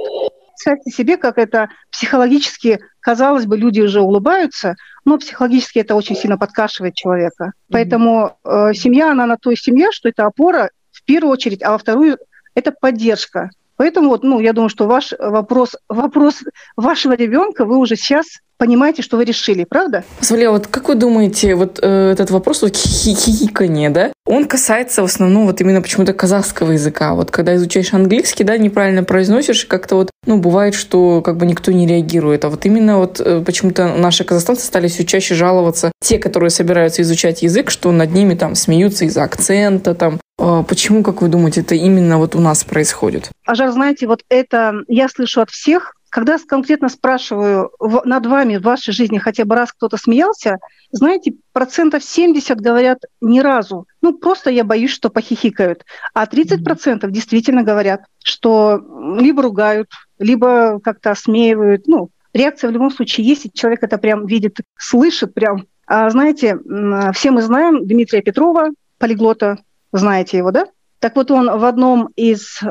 представьте 0.59 0.91
себе, 0.91 1.17
как 1.17 1.37
это 1.37 1.69
психологически, 1.91 2.79
казалось 2.99 3.45
бы, 3.45 3.57
люди 3.57 3.79
уже 3.79 4.01
улыбаются, 4.01 4.75
но 5.05 5.17
психологически 5.17 5.79
это 5.79 5.95
очень 5.95 6.15
сильно 6.15 6.37
подкашивает 6.37 6.95
человека. 6.95 7.45
Mm-hmm. 7.45 7.71
Поэтому 7.71 8.37
э, 8.43 8.73
семья, 8.73 9.11
она 9.11 9.25
на 9.25 9.37
той 9.37 9.55
семье, 9.55 9.91
что 9.91 10.09
это 10.09 10.25
опора 10.25 10.69
в 10.91 11.03
первую 11.05 11.31
очередь, 11.31 11.63
а 11.63 11.71
во 11.71 11.77
вторую 11.77 12.17
это 12.55 12.71
поддержка. 12.71 13.49
Поэтому 13.79 14.09
вот, 14.09 14.23
ну, 14.23 14.41
я 14.41 14.51
думаю, 14.51 14.67
что 14.67 14.87
ваш 14.87 15.13
вопрос, 15.17 15.77
вопрос 15.87 16.43
вашего 16.75 17.13
ребенка 17.13 17.63
вы 17.63 17.77
уже 17.77 17.95
сейчас 17.95 18.25
понимаете, 18.57 19.01
что 19.01 19.15
вы 19.15 19.23
решили, 19.23 19.63
правда? 19.63 20.03
Валя, 20.29 20.51
вот 20.51 20.67
как 20.67 20.89
вы 20.89 20.95
думаете, 20.95 21.55
вот 21.55 21.79
э, 21.81 22.11
этот 22.11 22.29
вопрос 22.29 22.61
вот 22.61 22.75
хихиканье, 22.75 23.89
да, 23.89 24.11
он 24.25 24.45
касается 24.45 25.01
в 25.01 25.05
основном 25.05 25.45
вот 25.47 25.61
именно 25.61 25.81
почему-то 25.81 26.11
казахского 26.11 26.73
языка. 26.73 27.13
Вот 27.13 27.31
когда 27.31 27.55
изучаешь 27.55 27.93
английский, 27.93 28.43
да, 28.43 28.57
неправильно 28.57 29.05
произносишь, 29.05 29.63
как-то 29.63 29.95
вот, 29.95 30.11
ну, 30.25 30.39
бывает, 30.39 30.75
что 30.75 31.21
как 31.21 31.37
бы 31.37 31.45
никто 31.45 31.71
не 31.71 31.87
реагирует. 31.87 32.43
А 32.43 32.49
вот 32.49 32.65
именно 32.65 32.97
вот 32.97 33.21
э, 33.21 33.41
почему-то 33.45 33.95
наши 33.95 34.25
казахстанцы 34.25 34.65
стали 34.65 34.89
все 34.89 35.05
чаще 35.05 35.35
жаловаться, 35.35 35.93
те, 36.03 36.19
которые 36.19 36.49
собираются 36.49 37.01
изучать 37.01 37.43
язык, 37.43 37.69
что 37.69 37.93
над 37.93 38.11
ними 38.11 38.33
там 38.33 38.55
смеются 38.55 39.05
из-за 39.05 39.23
акцента, 39.23 39.95
там, 39.95 40.19
а 40.28 40.28
почему, 40.67 41.03
как 41.03 41.21
вы 41.21 41.27
думаете, 41.27 41.61
это 41.61 41.75
именно 41.75 42.17
вот 42.17 42.35
у 42.35 42.39
нас 42.39 42.63
происходит? 42.63 43.31
Ажар, 43.45 43.71
знаете, 43.71 44.07
вот 44.07 44.23
это 44.29 44.83
я 44.87 45.09
слышу 45.09 45.41
от 45.41 45.49
всех, 45.49 45.93
когда 46.09 46.37
конкретно 46.39 46.89
спрашиваю, 46.89 47.71
над 47.79 48.25
вами 48.25 48.57
в 48.57 48.63
вашей 48.63 48.93
жизни 48.93 49.19
хотя 49.19 49.45
бы 49.45 49.55
раз 49.55 49.71
кто-то 49.71 49.95
смеялся, 49.97 50.57
знаете, 50.91 51.33
процентов 51.53 52.03
70 52.03 52.59
говорят 52.59 52.99
ни 53.21 53.39
разу. 53.41 53.85
Ну, 54.01 54.17
просто 54.17 54.49
я 54.49 54.63
боюсь, 54.63 54.89
что 54.89 55.09
похихикают. 55.11 55.85
А 56.15 56.25
30 56.25 56.63
процентов 56.63 57.11
действительно 57.11 57.61
говорят, 57.61 58.01
что 58.23 58.81
либо 59.19 59.43
ругают, 59.43 59.89
либо 60.17 60.79
как-то 60.79 61.11
осмеивают. 61.11 61.87
Ну, 61.87 62.09
реакция 62.33 62.69
в 62.69 62.73
любом 62.73 62.89
случае 62.89 63.27
есть, 63.27 63.45
и 63.45 63.51
человек 63.53 63.83
это 63.83 63.99
прям 63.99 64.25
видит, 64.25 64.57
слышит 64.77 65.35
прям. 65.35 65.67
А, 65.85 66.09
знаете, 66.09 66.57
все 67.13 67.29
мы 67.29 67.43
знаем 67.43 67.85
Дмитрия 67.85 68.23
Петрова, 68.23 68.69
полиглота, 68.97 69.59
знаете 69.91 70.37
его, 70.37 70.51
да? 70.51 70.67
Так 70.99 71.15
вот, 71.15 71.31
он 71.31 71.45
в 71.59 71.63
одном 71.63 72.09
из 72.15 72.59
э, 72.61 72.67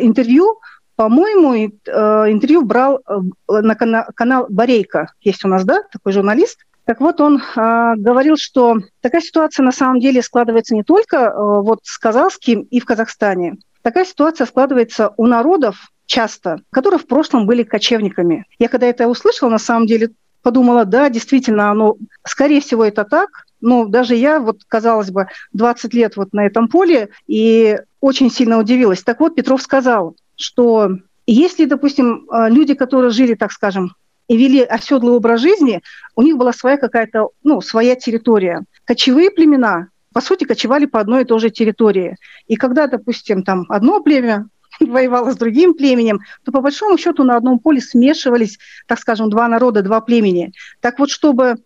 интервью 0.00 0.58
по-моему, 0.96 1.54
э, 1.54 2.32
интервью 2.32 2.62
брал 2.64 3.00
э, 3.06 3.60
на 3.60 3.74
канал 3.74 4.46
Борейка, 4.48 5.12
есть 5.20 5.44
у 5.44 5.48
нас, 5.48 5.64
да, 5.64 5.82
такой 5.92 6.12
журналист. 6.12 6.58
Так 6.84 7.00
вот, 7.00 7.20
он 7.20 7.36
э, 7.38 7.92
говорил, 7.96 8.36
что 8.38 8.78
такая 9.02 9.20
ситуация 9.20 9.62
на 9.62 9.72
самом 9.72 10.00
деле 10.00 10.22
складывается 10.22 10.74
не 10.74 10.82
только 10.82 11.32
вот 11.36 11.80
с 11.82 11.98
казахским 11.98 12.62
и 12.62 12.80
в 12.80 12.86
Казахстане. 12.86 13.58
Такая 13.82 14.04
ситуация 14.04 14.46
складывается 14.46 15.12
у 15.16 15.26
народов 15.26 15.90
часто, 16.06 16.60
которые 16.70 16.98
в 16.98 17.06
прошлом 17.06 17.46
были 17.46 17.62
кочевниками. 17.62 18.46
Я 18.58 18.68
когда 18.68 18.86
это 18.86 19.06
услышала, 19.06 19.50
на 19.50 19.58
самом 19.58 19.86
деле 19.86 20.10
подумала, 20.42 20.84
да, 20.84 21.10
действительно, 21.10 21.70
оно, 21.70 21.96
скорее 22.26 22.60
всего, 22.60 22.84
это 22.84 23.04
так. 23.04 23.45
Но 23.66 23.86
даже 23.86 24.14
я, 24.14 24.38
вот, 24.38 24.60
казалось 24.68 25.10
бы, 25.10 25.26
20 25.52 25.92
лет 25.92 26.16
вот 26.16 26.32
на 26.32 26.46
этом 26.46 26.68
поле, 26.68 27.08
и 27.26 27.76
очень 28.00 28.30
сильно 28.30 28.58
удивилась. 28.58 29.02
Так 29.02 29.18
вот, 29.18 29.34
Петров 29.34 29.60
сказал, 29.60 30.14
что 30.36 30.90
если, 31.26 31.64
допустим, 31.64 32.28
э, 32.30 32.48
люди, 32.48 32.74
которые 32.74 33.10
жили, 33.10 33.34
так 33.34 33.50
скажем, 33.50 33.96
и 34.28 34.36
вели 34.36 34.62
оседлый 34.62 35.14
образ 35.14 35.40
жизни, 35.40 35.82
у 36.14 36.22
них 36.22 36.36
была 36.36 36.52
своя 36.52 36.76
какая-то, 36.76 37.30
ну, 37.42 37.60
своя 37.60 37.96
территория. 37.96 38.62
Кочевые 38.84 39.32
племена, 39.32 39.88
по 40.14 40.20
сути, 40.20 40.44
кочевали 40.44 40.86
по 40.86 41.00
одной 41.00 41.22
и 41.22 41.24
той 41.24 41.40
же 41.40 41.50
территории. 41.50 42.16
И 42.46 42.54
когда, 42.54 42.86
допустим, 42.86 43.42
там 43.42 43.64
одно 43.68 44.00
племя 44.00 44.46
воевало 44.80 45.32
с 45.32 45.36
другим 45.36 45.74
племенем, 45.74 46.20
то 46.44 46.52
по 46.52 46.60
большому 46.60 46.98
счету 46.98 47.24
на 47.24 47.36
одном 47.36 47.58
поле 47.58 47.80
смешивались, 47.80 48.58
так 48.86 49.00
скажем, 49.00 49.28
два 49.28 49.48
народа, 49.48 49.82
два 49.82 50.00
племени. 50.00 50.52
Так 50.80 51.00
вот, 51.00 51.10
чтобы, 51.10 51.56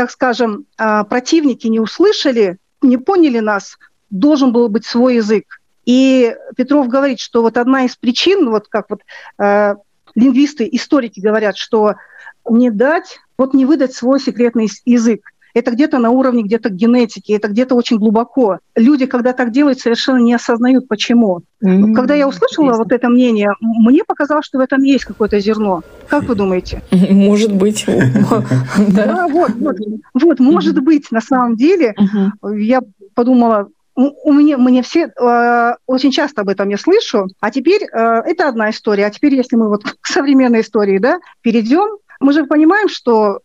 так 0.00 0.10
скажем, 0.10 0.64
э, 0.78 1.04
противники 1.04 1.66
не 1.66 1.78
услышали, 1.78 2.56
не 2.80 2.96
поняли 2.96 3.40
нас, 3.40 3.76
должен 4.08 4.50
был 4.50 4.70
быть 4.70 4.86
свой 4.86 5.16
язык. 5.16 5.60
И 5.84 6.34
Петров 6.56 6.88
говорит, 6.88 7.20
что 7.20 7.42
вот 7.42 7.58
одна 7.58 7.84
из 7.84 7.96
причин, 7.96 8.48
вот 8.48 8.68
как 8.68 8.86
вот 8.88 9.02
э, 9.38 9.74
лингвисты, 10.14 10.66
историки 10.72 11.20
говорят, 11.20 11.58
что 11.58 11.96
не 12.48 12.70
дать, 12.70 13.18
вот 13.36 13.52
не 13.52 13.66
выдать 13.66 13.92
свой 13.92 14.20
секретный 14.20 14.70
язык. 14.86 15.20
Это 15.54 15.70
где-то 15.70 15.98
на 15.98 16.10
уровне 16.10 16.42
где-то 16.42 16.70
генетики, 16.70 17.32
это 17.32 17.48
где-то 17.48 17.74
очень 17.74 17.98
глубоко. 17.98 18.58
Люди, 18.76 19.06
когда 19.06 19.32
так 19.32 19.50
делают, 19.50 19.80
совершенно 19.80 20.18
не 20.18 20.34
осознают, 20.34 20.88
почему. 20.88 21.42
Mm-hmm. 21.64 21.94
Когда 21.94 22.14
я 22.14 22.28
услышала 22.28 22.66
Интересно. 22.66 22.84
вот 22.84 22.92
это 22.92 23.08
мнение, 23.08 23.52
мне 23.60 24.04
показалось, 24.04 24.46
что 24.46 24.58
в 24.58 24.62
этом 24.62 24.82
есть 24.82 25.04
какое-то 25.04 25.38
зерно. 25.40 25.82
Как 26.08 26.24
вы 26.24 26.34
думаете? 26.34 26.82
Может 26.90 27.54
быть. 27.54 27.86
Да, 28.90 29.28
вот, 29.28 29.52
вот, 30.14 30.40
может 30.40 30.82
быть, 30.82 31.10
на 31.10 31.20
самом 31.20 31.56
деле. 31.56 31.94
Я 32.42 32.80
подумала, 33.14 33.68
у 33.94 34.32
меня, 34.32 34.56
мне 34.56 34.82
все 34.82 35.08
э, 35.08 35.74
очень 35.86 36.10
часто 36.10 36.42
об 36.42 36.48
этом 36.48 36.68
я 36.68 36.78
слышу. 36.78 37.26
А 37.40 37.50
теперь 37.50 37.82
э, 37.82 37.86
это 38.24 38.48
одна 38.48 38.70
история. 38.70 39.06
А 39.06 39.10
теперь, 39.10 39.34
если 39.34 39.56
мы 39.56 39.68
вот 39.68 39.82
к 40.00 40.06
современной 40.06 40.60
истории, 40.60 40.98
да, 40.98 41.18
перейдем, 41.42 41.98
мы 42.20 42.32
же 42.32 42.44
понимаем, 42.44 42.88
что 42.88 43.40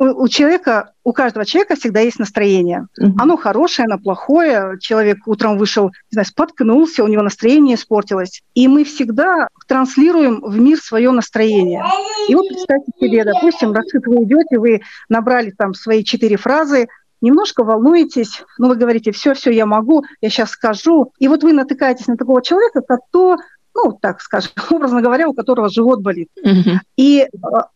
у, 0.00 0.28
человека, 0.28 0.92
у 1.04 1.12
каждого 1.12 1.44
человека 1.44 1.76
всегда 1.76 2.00
есть 2.00 2.18
настроение. 2.18 2.86
Mm-hmm. 2.98 3.12
Оно 3.18 3.36
хорошее, 3.36 3.84
оно 3.84 3.98
плохое. 3.98 4.78
Человек 4.80 5.18
утром 5.26 5.58
вышел, 5.58 5.88
не 5.88 6.12
знаю, 6.12 6.24
споткнулся, 6.24 7.04
у 7.04 7.06
него 7.06 7.22
настроение 7.22 7.76
испортилось. 7.76 8.40
И 8.54 8.66
мы 8.66 8.84
всегда 8.84 9.48
транслируем 9.68 10.40
в 10.40 10.58
мир 10.58 10.78
свое 10.78 11.10
настроение. 11.10 11.84
И 12.28 12.34
вот 12.34 12.48
представьте 12.48 12.92
себе, 12.98 13.24
допустим, 13.24 13.72
Рашид, 13.72 14.06
вы 14.06 14.24
идете, 14.24 14.58
вы 14.58 14.80
набрали 15.10 15.50
там 15.50 15.74
свои 15.74 16.02
четыре 16.02 16.38
фразы, 16.38 16.88
немножко 17.20 17.62
волнуетесь, 17.62 18.42
но 18.56 18.68
вы 18.68 18.76
говорите, 18.76 19.12
все, 19.12 19.34
все, 19.34 19.50
я 19.50 19.66
могу, 19.66 20.04
я 20.22 20.30
сейчас 20.30 20.50
скажу. 20.50 21.12
И 21.18 21.28
вот 21.28 21.42
вы 21.42 21.52
натыкаетесь 21.52 22.06
на 22.06 22.16
такого 22.16 22.42
человека, 22.42 22.80
кто 22.80 23.36
ну, 23.74 23.98
так 24.00 24.20
скажем, 24.20 24.52
образно 24.70 25.02
говоря, 25.02 25.28
у 25.28 25.34
которого 25.34 25.68
живот 25.68 26.00
болит. 26.00 26.28
Mm-hmm. 26.44 26.78
И 26.96 27.20
э, 27.20 27.26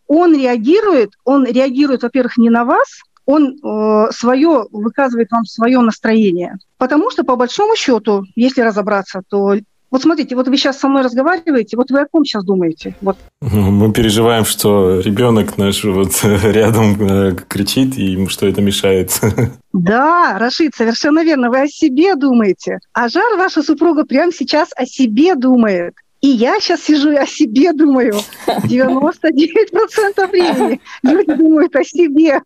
он 0.07 0.35
реагирует, 0.35 1.13
он 1.25 1.47
реагирует, 1.47 2.03
во-первых, 2.03 2.37
не 2.37 2.51
на 2.51 2.65
вас, 2.65 3.03
он 3.27 3.57
э, 3.57 4.13
свое 4.13 4.67
выказывает 4.71 5.31
вам 5.31 5.45
свое 5.45 5.81
настроение. 5.81 6.59
Потому 6.79 7.11
что, 7.11 7.25
по 7.25 7.37
большому 7.37 7.77
счету, 7.77 8.25
если 8.35 8.61
разобраться, 8.61 9.23
то 9.29 9.55
вот 9.95 10.03
смотрите, 10.03 10.35
вот 10.35 10.49
вы 10.49 10.57
сейчас 10.57 10.81
со 10.81 10.89
мной 10.89 11.03
разговариваете, 11.03 11.77
вот 11.77 11.89
вы 11.93 12.01
о 12.01 12.07
ком 12.11 12.25
сейчас 12.25 12.45
думаете? 12.45 12.97
Вот. 13.01 13.17
Ну, 13.41 13.71
мы 13.71 13.93
переживаем, 13.93 14.45
что 14.45 14.99
ребенок 14.99 15.57
наш 15.57 15.85
вот 15.85 16.21
рядом 16.25 16.97
э, 17.01 17.37
кричит, 17.47 17.97
и 17.97 18.07
ему 18.07 18.29
что 18.29 18.49
это 18.49 18.61
мешает. 18.61 19.13
Да, 19.77 20.37
Рашид, 20.39 20.73
совершенно 20.77 21.25
верно. 21.25 21.51
Вы 21.51 21.63
о 21.63 21.67
себе 21.67 22.15
думаете. 22.15 22.79
А 22.93 23.09
Жар, 23.09 23.37
ваша 23.37 23.61
супруга, 23.61 24.05
прямо 24.05 24.31
сейчас 24.31 24.69
о 24.77 24.87
себе 24.87 25.35
думает. 25.35 25.95
И 26.25 26.29
я 26.29 26.59
сейчас 26.59 26.85
сижу 26.85 27.11
и 27.11 27.17
о 27.17 27.27
себе 27.27 27.75
думаю. 27.75 28.15
99% 28.47 30.31
времени 30.31 30.81
люди 31.03 31.35
думают 31.35 31.77
о 31.77 31.85
себе. 31.85 32.41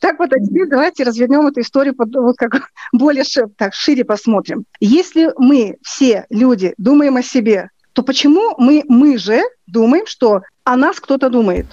Так 0.00 0.18
вот, 0.18 0.32
а 0.32 0.40
теперь 0.40 0.66
давайте 0.66 1.04
развернем 1.04 1.46
эту 1.46 1.60
историю 1.60 1.94
под, 1.94 2.12
вот 2.12 2.36
как 2.36 2.70
более 2.92 3.22
так, 3.56 3.72
шире 3.72 4.04
посмотрим. 4.04 4.64
Если 4.80 5.30
мы 5.38 5.76
все 5.82 6.26
люди 6.28 6.74
думаем 6.76 7.14
о 7.14 7.22
себе, 7.22 7.70
то 7.92 8.02
почему 8.02 8.56
мы, 8.58 8.82
мы 8.88 9.16
же 9.16 9.42
думаем, 9.68 10.06
что 10.08 10.42
о 10.64 10.76
нас 10.76 10.98
кто-то 10.98 11.30
думает? 11.30 11.66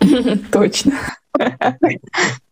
Точно. 0.50 0.94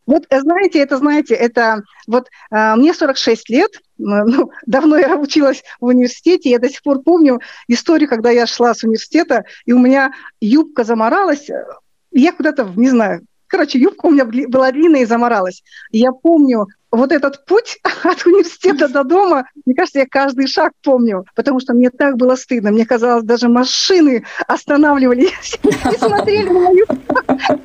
Вот, 0.06 0.24
э, 0.30 0.40
знаете, 0.40 0.78
это, 0.78 0.98
знаете, 0.98 1.34
это 1.34 1.82
вот 2.06 2.28
э, 2.52 2.76
мне 2.76 2.94
46 2.94 3.50
лет, 3.50 3.72
ну, 3.98 4.50
давно 4.66 4.96
я 4.98 5.16
училась 5.16 5.62
в 5.80 5.86
университете, 5.86 6.50
я 6.50 6.58
до 6.58 6.68
сих 6.68 6.82
пор 6.82 7.02
помню 7.02 7.40
историю, 7.68 8.08
когда 8.08 8.30
я 8.30 8.46
шла 8.46 8.74
с 8.74 8.82
университета, 8.82 9.44
и 9.64 9.72
у 9.72 9.78
меня 9.78 10.12
юбка 10.40 10.84
заморалась, 10.84 11.48
я 12.12 12.32
куда-то, 12.32 12.70
не 12.76 12.90
знаю, 12.90 13.22
короче, 13.46 13.78
юбка 13.78 14.06
у 14.06 14.10
меня 14.10 14.24
была 14.24 14.72
длинная 14.72 15.02
и 15.02 15.06
заморалась. 15.06 15.62
Я 15.90 16.12
помню 16.12 16.66
вот 16.90 17.12
этот 17.12 17.44
путь 17.44 17.78
от 18.04 18.26
университета 18.26 18.88
до 18.88 19.04
дома, 19.04 19.46
мне 19.64 19.74
кажется, 19.74 20.00
я 20.00 20.06
каждый 20.06 20.46
шаг 20.46 20.72
помню, 20.82 21.24
потому 21.34 21.60
что 21.60 21.74
мне 21.74 21.90
так 21.90 22.16
было 22.16 22.36
стыдно. 22.36 22.70
Мне 22.70 22.86
казалось, 22.86 23.24
даже 23.24 23.48
машины 23.48 24.24
останавливались 24.46 25.58
и 25.62 25.98
смотрели 25.98 26.48
на 26.48 26.60
мою 26.60 26.86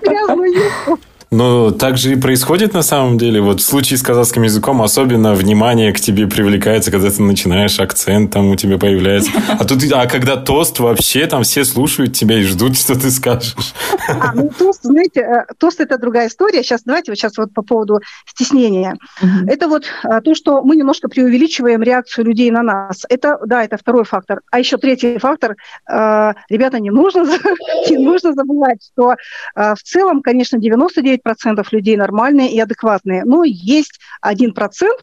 грязную 0.02 0.54
юбку. 0.54 1.00
Но 1.34 1.72
так 1.72 1.98
же 1.98 2.12
и 2.12 2.16
происходит 2.18 2.74
на 2.74 2.82
самом 2.82 3.18
деле. 3.18 3.40
Вот 3.40 3.62
в 3.62 3.64
случае 3.64 3.98
с 3.98 4.02
казахским 4.02 4.42
языком 4.42 4.82
особенно 4.82 5.34
внимание 5.34 5.94
к 5.94 6.00
тебе 6.00 6.28
привлекается, 6.28 6.92
когда 6.92 7.10
ты 7.10 7.22
начинаешь 7.22 7.80
акцент, 7.80 8.34
там 8.34 8.50
у 8.50 8.58
тебя 8.58 8.78
появляется. 8.78 9.32
А 9.48 9.64
тут, 9.64 9.80
а 9.94 10.08
когда 10.08 10.36
тост 10.36 10.80
вообще, 10.80 11.28
там 11.28 11.44
все 11.44 11.64
слушают 11.64 12.12
тебя 12.12 12.38
и 12.38 12.44
ждут, 12.44 12.78
что 12.78 13.00
ты 13.00 13.10
скажешь. 13.12 13.56
А, 14.10 14.34
ну, 14.34 14.50
тост, 14.60 14.82
знаете, 14.84 15.22
э, 15.22 15.46
тост 15.58 15.80
это 15.80 15.98
другая 15.98 16.28
история. 16.28 16.64
Сейчас 16.64 16.82
давайте 16.84 17.14
вот 17.14 17.18
сейчас 17.18 17.38
вот 17.38 17.54
по 17.54 17.62
поводу 17.62 18.02
стеснения. 18.26 18.98
Угу. 19.22 19.50
Это 19.50 19.70
вот 19.70 19.86
а, 20.04 20.20
то, 20.20 20.36
что 20.36 20.62
мы 20.64 20.76
немножко 20.76 21.08
преувеличиваем 21.08 21.82
реакцию 21.82 22.26
людей 22.26 22.52
на 22.52 22.62
нас. 22.62 23.06
Это, 23.08 23.40
да, 23.46 23.64
это 23.64 23.78
второй 23.78 24.04
фактор. 24.04 24.42
А 24.52 24.60
еще 24.60 24.76
третий 24.78 25.18
фактор. 25.18 25.56
Э, 25.90 26.34
ребята, 26.50 26.82
не 26.82 26.90
нужно, 26.90 27.22
не 27.90 27.98
нужно 27.98 28.34
забывать, 28.34 28.80
что 28.92 29.14
э, 29.56 29.76
в 29.76 29.82
целом, 29.82 30.22
конечно, 30.22 30.60
99 30.60 31.21
99% 31.26 31.66
людей 31.72 31.98
нормальные 31.98 32.52
и 32.52 32.60
адекватные, 32.60 33.24
но 33.26 33.44
есть 33.44 34.00
1% 34.26 34.54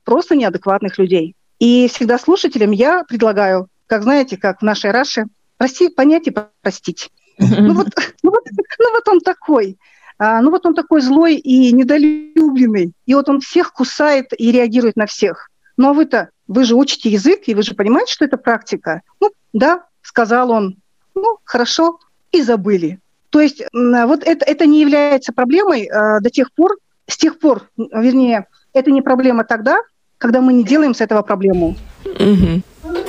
просто 0.05 0.37
неадекватных 0.37 0.99
людей. 0.99 1.35
И 1.59 1.89
всегда 1.89 2.19
слушателям 2.19 2.71
я 2.71 3.05
предлагаю, 3.05 3.69
как 3.87 4.03
знаете, 4.03 4.37
как 4.37 4.61
в 4.61 4.65
нашей 4.65 4.91
Раше, 4.91 5.27
прости, 5.57 5.89
понять 5.89 6.29
и 6.29 6.35
простить. 6.63 7.11
Ну 7.39 7.75
вот, 7.75 7.89
ну, 8.23 8.31
вот, 8.31 8.45
ну 8.79 8.93
вот 8.93 9.09
он 9.09 9.21
такой. 9.21 9.79
А, 10.19 10.41
ну 10.41 10.51
вот 10.51 10.67
он 10.67 10.75
такой 10.75 11.01
злой 11.01 11.37
и 11.37 11.73
недолюбленный. 11.73 12.93
И 13.07 13.15
вот 13.15 13.29
он 13.29 13.41
всех 13.41 13.73
кусает 13.73 14.33
и 14.37 14.51
реагирует 14.51 14.97
на 14.97 15.07
всех. 15.07 15.49
Ну 15.77 15.91
а 15.91 15.93
вы-то, 15.93 16.31
вы 16.49 16.65
же 16.65 16.75
учите 16.75 17.11
язык, 17.11 17.43
и 17.47 17.55
вы 17.55 17.63
же 17.63 17.75
понимаете, 17.75 18.13
что 18.13 18.25
это 18.25 18.37
практика. 18.37 19.03
Ну 19.21 19.31
да, 19.53 19.85
сказал 20.03 20.51
он. 20.51 20.77
Ну, 21.15 21.39
хорошо, 21.45 21.99
и 22.33 22.43
забыли. 22.43 23.01
То 23.31 23.41
есть 23.41 23.63
вот 23.73 24.23
это, 24.25 24.45
это 24.45 24.67
не 24.67 24.81
является 24.81 25.33
проблемой 25.33 25.87
э, 25.87 26.21
до 26.21 26.31
тех 26.31 26.53
пор, 26.53 26.77
с 27.07 27.17
тех 27.17 27.39
пор, 27.39 27.69
вернее, 27.77 28.47
это 28.73 28.91
не 28.91 29.03
проблема 29.03 29.45
тогда, 29.45 29.79
когда 30.19 30.41
мы 30.41 30.53
не 30.53 30.65
делаем 30.65 30.95
с 30.95 31.01
этого 31.01 31.23
проблему. 31.23 31.77
Угу. 32.05 32.63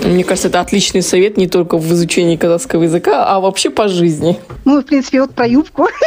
Мне 0.03 0.23
кажется, 0.23 0.47
это 0.47 0.61
отличный 0.61 1.01
совет 1.01 1.37
не 1.37 1.47
только 1.47 1.77
в 1.77 1.91
изучении 1.93 2.37
казахского 2.37 2.83
языка, 2.83 3.25
а 3.25 3.39
вообще 3.39 3.69
по 3.69 3.87
жизни. 3.87 4.39
Ну, 4.65 4.81
в 4.81 4.85
принципе, 4.85 5.21
вот 5.21 5.33
про 5.33 5.47
юбку. 5.47 5.87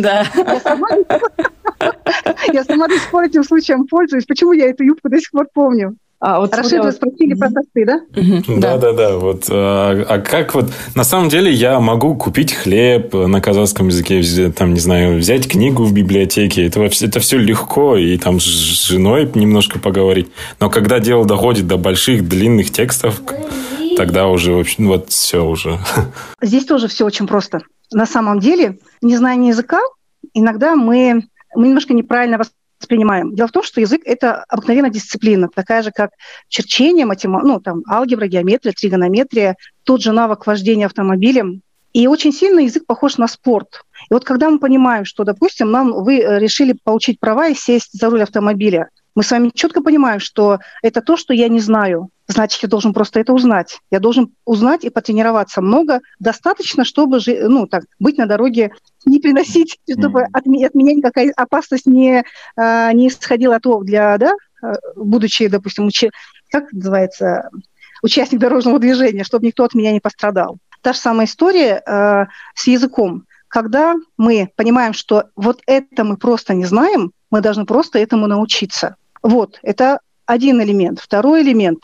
Да. 0.00 0.26
Я 2.52 2.64
сама 2.64 2.88
до 2.88 2.94
сих 2.94 3.10
пор 3.10 3.24
этим 3.24 3.44
случаем 3.44 3.86
пользуюсь. 3.86 4.26
Почему 4.26 4.52
я 4.52 4.68
эту 4.68 4.84
юбку 4.84 5.08
до 5.08 5.18
сих 5.18 5.30
пор 5.30 5.48
помню? 5.52 5.96
А, 6.20 6.38
вот 6.38 6.54
Рашид, 6.54 6.84
вы 6.84 6.92
спросили 6.92 7.32
про 7.32 7.48
тосты, 7.48 7.86
да? 7.86 8.00
Да, 8.46 8.76
да, 8.76 8.92
да. 8.92 9.16
Вот, 9.16 9.46
а, 9.50 10.04
а 10.06 10.18
как 10.18 10.54
вот... 10.54 10.66
На 10.94 11.02
самом 11.02 11.30
деле 11.30 11.50
я 11.50 11.80
могу 11.80 12.14
купить 12.14 12.52
хлеб 12.52 13.14
на 13.14 13.40
казахском 13.40 13.88
языке, 13.88 14.52
там, 14.52 14.74
не 14.74 14.80
знаю, 14.80 15.18
взять 15.18 15.48
книгу 15.48 15.84
в 15.84 15.94
библиотеке. 15.94 16.66
Это, 16.66 16.82
это 16.82 17.20
все 17.20 17.38
легко, 17.38 17.96
и 17.96 18.18
там 18.18 18.38
с 18.38 18.44
женой 18.44 19.30
немножко 19.34 19.78
поговорить. 19.78 20.30
Но 20.60 20.68
когда 20.68 20.98
дело 20.98 21.24
доходит 21.24 21.66
до 21.66 21.78
больших, 21.78 22.28
длинных 22.28 22.70
текстов, 22.70 23.22
тогда 23.96 24.28
уже, 24.28 24.52
в 24.52 24.58
общем, 24.58 24.88
вот 24.88 25.08
все 25.08 25.42
уже. 25.42 25.78
Здесь 26.42 26.66
тоже 26.66 26.88
все 26.88 27.06
очень 27.06 27.26
просто. 27.26 27.62
На 27.92 28.04
самом 28.04 28.40
деле, 28.40 28.78
незнание 29.00 29.48
языка, 29.48 29.80
иногда 30.34 30.76
мы, 30.76 31.24
мы 31.54 31.68
немножко 31.68 31.94
неправильно 31.94 32.36
воспринимаем. 32.80 33.34
Дело 33.34 33.48
в 33.48 33.52
том, 33.52 33.62
что 33.62 33.80
язык– 33.80 34.02
это 34.04 34.44
обыкновенная 34.48 34.90
дисциплина, 34.90 35.48
такая 35.54 35.82
же, 35.82 35.90
как 35.90 36.10
черчение, 36.48 37.06
матема... 37.06 37.42
ну, 37.42 37.60
там, 37.60 37.82
алгебра, 37.88 38.26
геометрия, 38.26 38.72
тригонометрия, 38.72 39.56
тот 39.84 40.02
же 40.02 40.12
навык 40.12 40.46
вождения 40.46 40.86
автомобилем. 40.86 41.62
И 41.92 42.06
очень 42.06 42.32
сильно 42.32 42.60
язык 42.60 42.86
похож 42.86 43.18
на 43.18 43.26
спорт. 43.26 43.82
И 44.10 44.14
вот 44.14 44.24
когда 44.24 44.48
мы 44.48 44.58
понимаем, 44.58 45.04
что, 45.04 45.24
допустим, 45.24 45.70
нам 45.70 45.92
вы 45.92 46.20
э, 46.20 46.38
решили 46.38 46.76
получить 46.84 47.18
права 47.18 47.48
и 47.48 47.54
сесть 47.54 47.98
за 47.98 48.08
руль 48.08 48.22
автомобиля, 48.22 48.88
мы 49.20 49.24
с 49.24 49.30
вами 49.32 49.50
четко 49.54 49.82
понимаем, 49.82 50.18
что 50.18 50.60
это 50.80 51.02
то, 51.02 51.18
что 51.18 51.34
я 51.34 51.48
не 51.48 51.60
знаю. 51.60 52.08
Значит, 52.26 52.62
я 52.62 52.70
должен 52.70 52.94
просто 52.94 53.20
это 53.20 53.34
узнать. 53.34 53.78
Я 53.90 54.00
должен 54.00 54.34
узнать 54.46 54.82
и 54.82 54.88
потренироваться 54.88 55.60
много, 55.60 56.00
достаточно, 56.18 56.86
чтобы 56.86 57.20
ну, 57.26 57.66
так, 57.66 57.84
быть 57.98 58.16
на 58.16 58.24
дороге, 58.24 58.72
не 59.04 59.20
приносить, 59.20 59.78
чтобы 59.86 60.22
от, 60.32 60.46
меня, 60.46 60.68
от 60.68 60.74
меня 60.74 60.94
никакая 60.94 61.34
опасность 61.36 61.84
не, 61.84 62.24
а, 62.56 62.94
не 62.94 63.08
исходила 63.08 63.56
от 63.56 63.84
для, 63.84 64.16
да, 64.16 64.32
а, 64.62 64.72
будучи, 64.96 65.48
допустим, 65.48 65.84
учи, 65.84 66.10
как 66.50 66.72
называется, 66.72 67.50
участник 68.02 68.40
дорожного 68.40 68.78
движения, 68.78 69.22
чтобы 69.22 69.48
никто 69.48 69.64
от 69.64 69.74
меня 69.74 69.92
не 69.92 70.00
пострадал. 70.00 70.56
Та 70.80 70.94
же 70.94 70.98
самая 70.98 71.26
история 71.26 71.82
э, 71.86 72.24
с 72.54 72.66
языком. 72.66 73.24
Когда 73.48 73.96
мы 74.16 74.48
понимаем, 74.56 74.94
что 74.94 75.24
вот 75.36 75.60
это 75.66 76.04
мы 76.04 76.16
просто 76.16 76.54
не 76.54 76.64
знаем, 76.64 77.12
мы 77.30 77.42
должны 77.42 77.66
просто 77.66 77.98
этому 77.98 78.26
научиться. 78.26 78.96
Вот, 79.22 79.58
это 79.62 80.00
один 80.26 80.62
элемент. 80.62 81.00
Второй 81.00 81.42
элемент. 81.42 81.80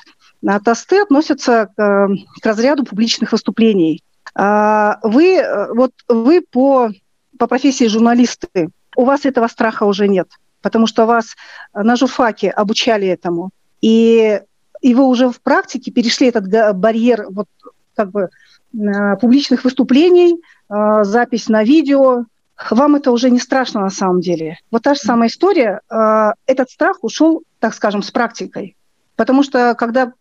Тосты 0.64 1.00
относятся 1.00 1.70
к, 1.76 1.82
э, 1.82 2.08
к 2.40 2.46
разряду 2.46 2.84
публичных 2.84 3.32
выступлений. 3.32 4.02
А, 4.34 4.98
вы, 5.02 5.36
э, 5.36 5.72
вот 5.72 5.92
вы 6.08 6.40
по, 6.40 6.90
по 7.38 7.46
профессии 7.46 7.86
журналисты, 7.88 8.70
у 8.96 9.04
вас 9.04 9.24
этого 9.24 9.48
страха 9.48 9.84
уже 9.84 10.08
нет, 10.08 10.28
потому 10.62 10.86
что 10.86 11.06
вас 11.06 11.36
на 11.74 11.96
журфаке 11.96 12.50
обучали 12.50 13.08
этому. 13.08 13.50
И, 13.80 14.40
и 14.80 14.94
вы 14.94 15.04
уже 15.04 15.30
в 15.30 15.40
практике 15.40 15.90
перешли 15.90 16.28
этот 16.28 16.76
барьер 16.76 17.26
вот, 17.30 17.48
как 17.94 18.10
бы, 18.10 18.28
э, 18.72 19.16
публичных 19.16 19.64
выступлений, 19.64 20.40
запись 20.68 21.48
на 21.48 21.62
видео, 21.62 22.24
вам 22.70 22.96
это 22.96 23.10
уже 23.10 23.30
не 23.30 23.38
страшно 23.38 23.80
на 23.82 23.90
самом 23.90 24.20
деле. 24.20 24.58
Вот 24.70 24.82
та 24.82 24.94
же 24.94 25.00
самая 25.00 25.28
история, 25.28 25.80
э, 25.90 26.32
этот 26.46 26.70
страх 26.70 26.98
ушел, 27.02 27.42
так 27.58 27.74
скажем, 27.74 28.02
с 28.02 28.10
практикой. 28.10 28.76
Потому 29.16 29.42
что 29.42 29.74
когда 29.74 30.12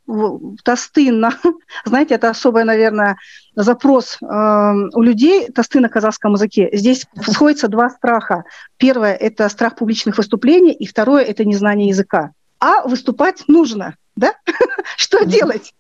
тосты 0.64 1.12
на, 1.12 1.34
знаете, 1.86 2.16
это 2.16 2.30
особый, 2.30 2.64
наверное, 2.64 3.18
запрос 3.56 4.18
э, 4.22 4.26
у 4.26 5.02
людей, 5.02 5.50
тосты 5.52 5.80
на 5.82 5.90
казахском 5.90 6.34
языке. 6.34 6.70
Здесь 6.72 7.06
сходятся 7.22 7.68
два 7.68 7.90
страха. 7.90 8.46
Первое– 8.78 9.14
это 9.20 9.48
страх 9.50 9.76
публичных 9.76 10.18
выступлений, 10.18 10.72
и 10.72 10.88
второе– 10.88 11.24
это 11.26 11.46
незнание 11.46 11.90
языка. 11.90 12.32
А 12.60 12.88
выступать 12.88 13.44
нужно, 13.48 13.96
да? 14.16 14.34
Что 14.98 15.26
делать? 15.26 15.74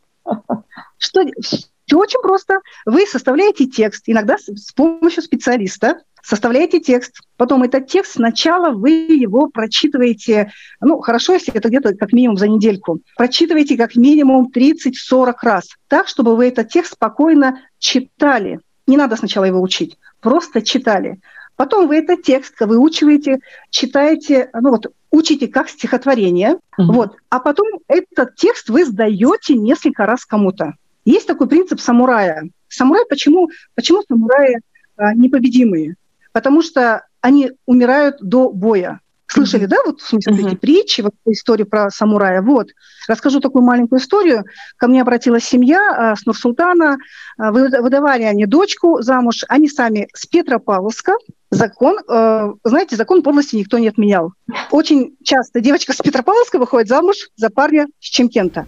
Что, 0.97 1.23
все 1.41 1.97
очень 1.97 2.21
просто. 2.21 2.59
Вы 2.85 3.05
составляете 3.05 3.65
текст, 3.65 4.03
иногда 4.07 4.37
с 4.37 4.73
помощью 4.73 5.23
специалиста, 5.23 6.01
составляете 6.25 6.79
текст. 6.79 7.19
Потом 7.37 7.63
этот 7.63 7.87
текст 7.87 8.13
сначала 8.13 8.71
вы 8.71 8.89
его 8.91 9.47
прочитываете, 9.47 10.51
ну, 10.81 10.99
хорошо, 10.99 11.33
если 11.33 11.53
это 11.53 11.69
где-то 11.69 11.95
как 11.95 12.13
минимум 12.13 12.37
за 12.37 12.47
недельку. 12.47 12.99
Прочитываете 13.15 13.77
как 13.77 13.95
минимум 13.95 14.51
30-40 14.53 15.33
раз, 15.41 15.69
так, 15.87 16.07
чтобы 16.07 16.35
вы 16.35 16.47
этот 16.47 16.69
текст 16.69 16.93
спокойно 16.93 17.61
читали. 17.77 18.59
Не 18.87 18.97
надо 18.97 19.15
сначала 19.15 19.45
его 19.45 19.61
учить, 19.61 19.97
просто 20.19 20.61
читали. 20.61 21.19
Потом 21.55 21.87
вы 21.87 21.97
этот 21.97 22.23
текст 22.23 22.59
выучиваете, 22.59 23.39
читаете, 23.69 24.49
ну 24.53 24.71
вот, 24.71 24.87
учите 25.11 25.47
как 25.47 25.69
стихотворение, 25.69 26.55
mm-hmm. 26.77 26.91
вот, 26.91 27.15
а 27.29 27.39
потом 27.39 27.67
этот 27.87 28.35
текст 28.35 28.69
вы 28.69 28.83
сдаете 28.85 29.55
несколько 29.55 30.05
раз 30.05 30.25
кому-то. 30.25 30.73
Есть 31.05 31.27
такой 31.27 31.47
принцип 31.47 31.79
самурая. 31.79 32.49
Самурай, 32.67 33.05
почему, 33.07 33.49
почему 33.75 34.01
самураи 34.07 34.57
а, 34.97 35.13
непобедимые? 35.13 35.95
Потому 36.35 36.61
что 36.61 37.05
они 37.21 37.53
умирают 37.65 38.17
до 38.19 38.51
боя. 38.51 38.99
Слышали, 39.25 39.63
mm-hmm. 39.63 39.67
да, 39.67 39.77
вот 39.85 40.01
в 40.01 40.05
смысле 40.05 40.33
mm-hmm. 40.33 40.47
эти 40.47 40.55
притчи, 40.57 40.99
вот 40.99 41.13
историю 41.27 41.65
про 41.65 41.89
самурая. 41.89 42.41
Вот, 42.41 42.71
расскажу 43.07 43.39
такую 43.39 43.63
маленькую 43.63 44.01
историю. 44.01 44.43
Ко 44.75 44.89
мне 44.89 45.01
обратилась 45.01 45.45
семья 45.45 45.79
а, 45.95 46.15
с 46.17 46.25
Нурсултана, 46.25 46.97
а, 47.37 47.53
выдавали 47.53 48.23
они 48.23 48.45
дочку 48.45 49.01
замуж, 49.01 49.45
они 49.47 49.69
сами 49.69 50.09
с 50.13 50.25
Петропавловска, 50.25 51.13
закон, 51.51 51.97
э, 52.05 52.51
знаете, 52.65 52.97
закон 52.97 53.23
подлости 53.23 53.55
никто 53.55 53.77
не 53.77 53.87
отменял. 53.87 54.33
Очень 54.71 55.15
часто 55.23 55.61
девочка 55.61 55.93
с 55.93 55.97
Петропавловска 55.97 56.59
выходит 56.59 56.89
замуж 56.89 57.29
за 57.37 57.49
парня 57.49 57.87
с 58.01 58.05
Чемкента. 58.07 58.67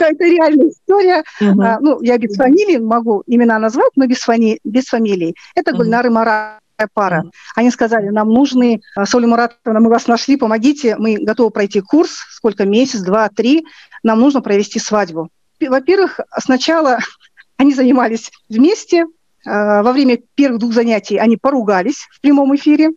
Это 0.00 0.24
реальная 0.24 0.68
история. 0.68 1.24
А, 1.40 1.80
ну, 1.80 2.00
я 2.02 2.18
без 2.18 2.36
фамилии 2.36 2.78
могу 2.78 3.22
имена 3.26 3.58
назвать, 3.58 3.92
но 3.96 4.06
без 4.06 4.20
фамилии. 4.20 5.34
Это 5.54 5.72
Гульнар 5.72 6.06
и 6.06 6.10
Мара 6.10 6.58
пара. 6.92 7.24
Они 7.54 7.70
сказали, 7.70 8.08
нам 8.08 8.28
нужны, 8.28 8.80
а, 8.96 9.06
Соли 9.06 9.26
Муратовна, 9.26 9.80
мы 9.80 9.90
вас 9.90 10.06
нашли, 10.06 10.36
помогите, 10.36 10.96
мы 10.96 11.16
готовы 11.16 11.50
пройти 11.50 11.80
курс, 11.80 12.24
сколько, 12.30 12.64
месяц, 12.64 13.00
два, 13.00 13.28
три, 13.28 13.66
нам 14.02 14.20
нужно 14.20 14.40
провести 14.40 14.78
свадьбу. 14.78 15.28
Во-первых, 15.60 16.20
сначала 16.38 16.98
они 17.56 17.74
занимались 17.74 18.30
вместе, 18.48 19.06
а, 19.46 19.82
во 19.82 19.92
время 19.92 20.18
первых 20.34 20.60
двух 20.60 20.72
занятий 20.72 21.18
они 21.18 21.36
поругались 21.36 22.08
в 22.10 22.20
прямом 22.20 22.54
эфире, 22.56 22.90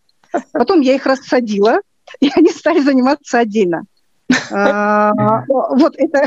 потом 0.51 0.81
я 0.81 0.95
их 0.95 1.05
рассадила, 1.05 1.79
и 2.19 2.29
они 2.35 2.49
стали 2.49 2.79
заниматься 2.79 3.39
отдельно. 3.39 3.83
А, 4.51 5.11
вот 5.47 5.95
это, 5.97 6.23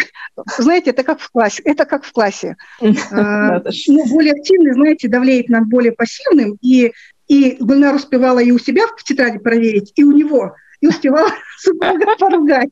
знаете, 0.58 0.90
это 0.90 1.02
как 1.02 1.20
в 1.20 1.30
классе. 1.30 1.62
Это 1.64 1.84
как 1.84 2.04
в 2.04 2.12
классе. 2.12 2.56
Ну, 2.80 4.06
более 4.08 4.32
активный, 4.32 4.72
знаете, 4.72 5.08
давлеет 5.08 5.48
над 5.48 5.66
более 5.66 5.92
пассивным, 5.92 6.56
и 6.60 6.92
и 7.28 7.56
Гульнар 7.60 7.94
успевала 7.94 8.38
и 8.38 8.50
у 8.50 8.58
себя 8.58 8.86
в 8.86 9.04
тетради 9.04 9.38
проверить, 9.38 9.92
и 9.94 10.02
у 10.02 10.12
него, 10.12 10.54
и 10.80 10.88
успевала 10.88 11.28
супруга 11.58 12.16
поругать. 12.18 12.70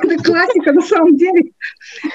Это 0.00 0.22
классика 0.22 0.72
на 0.72 0.82
самом 0.82 1.16
деле. 1.16 1.52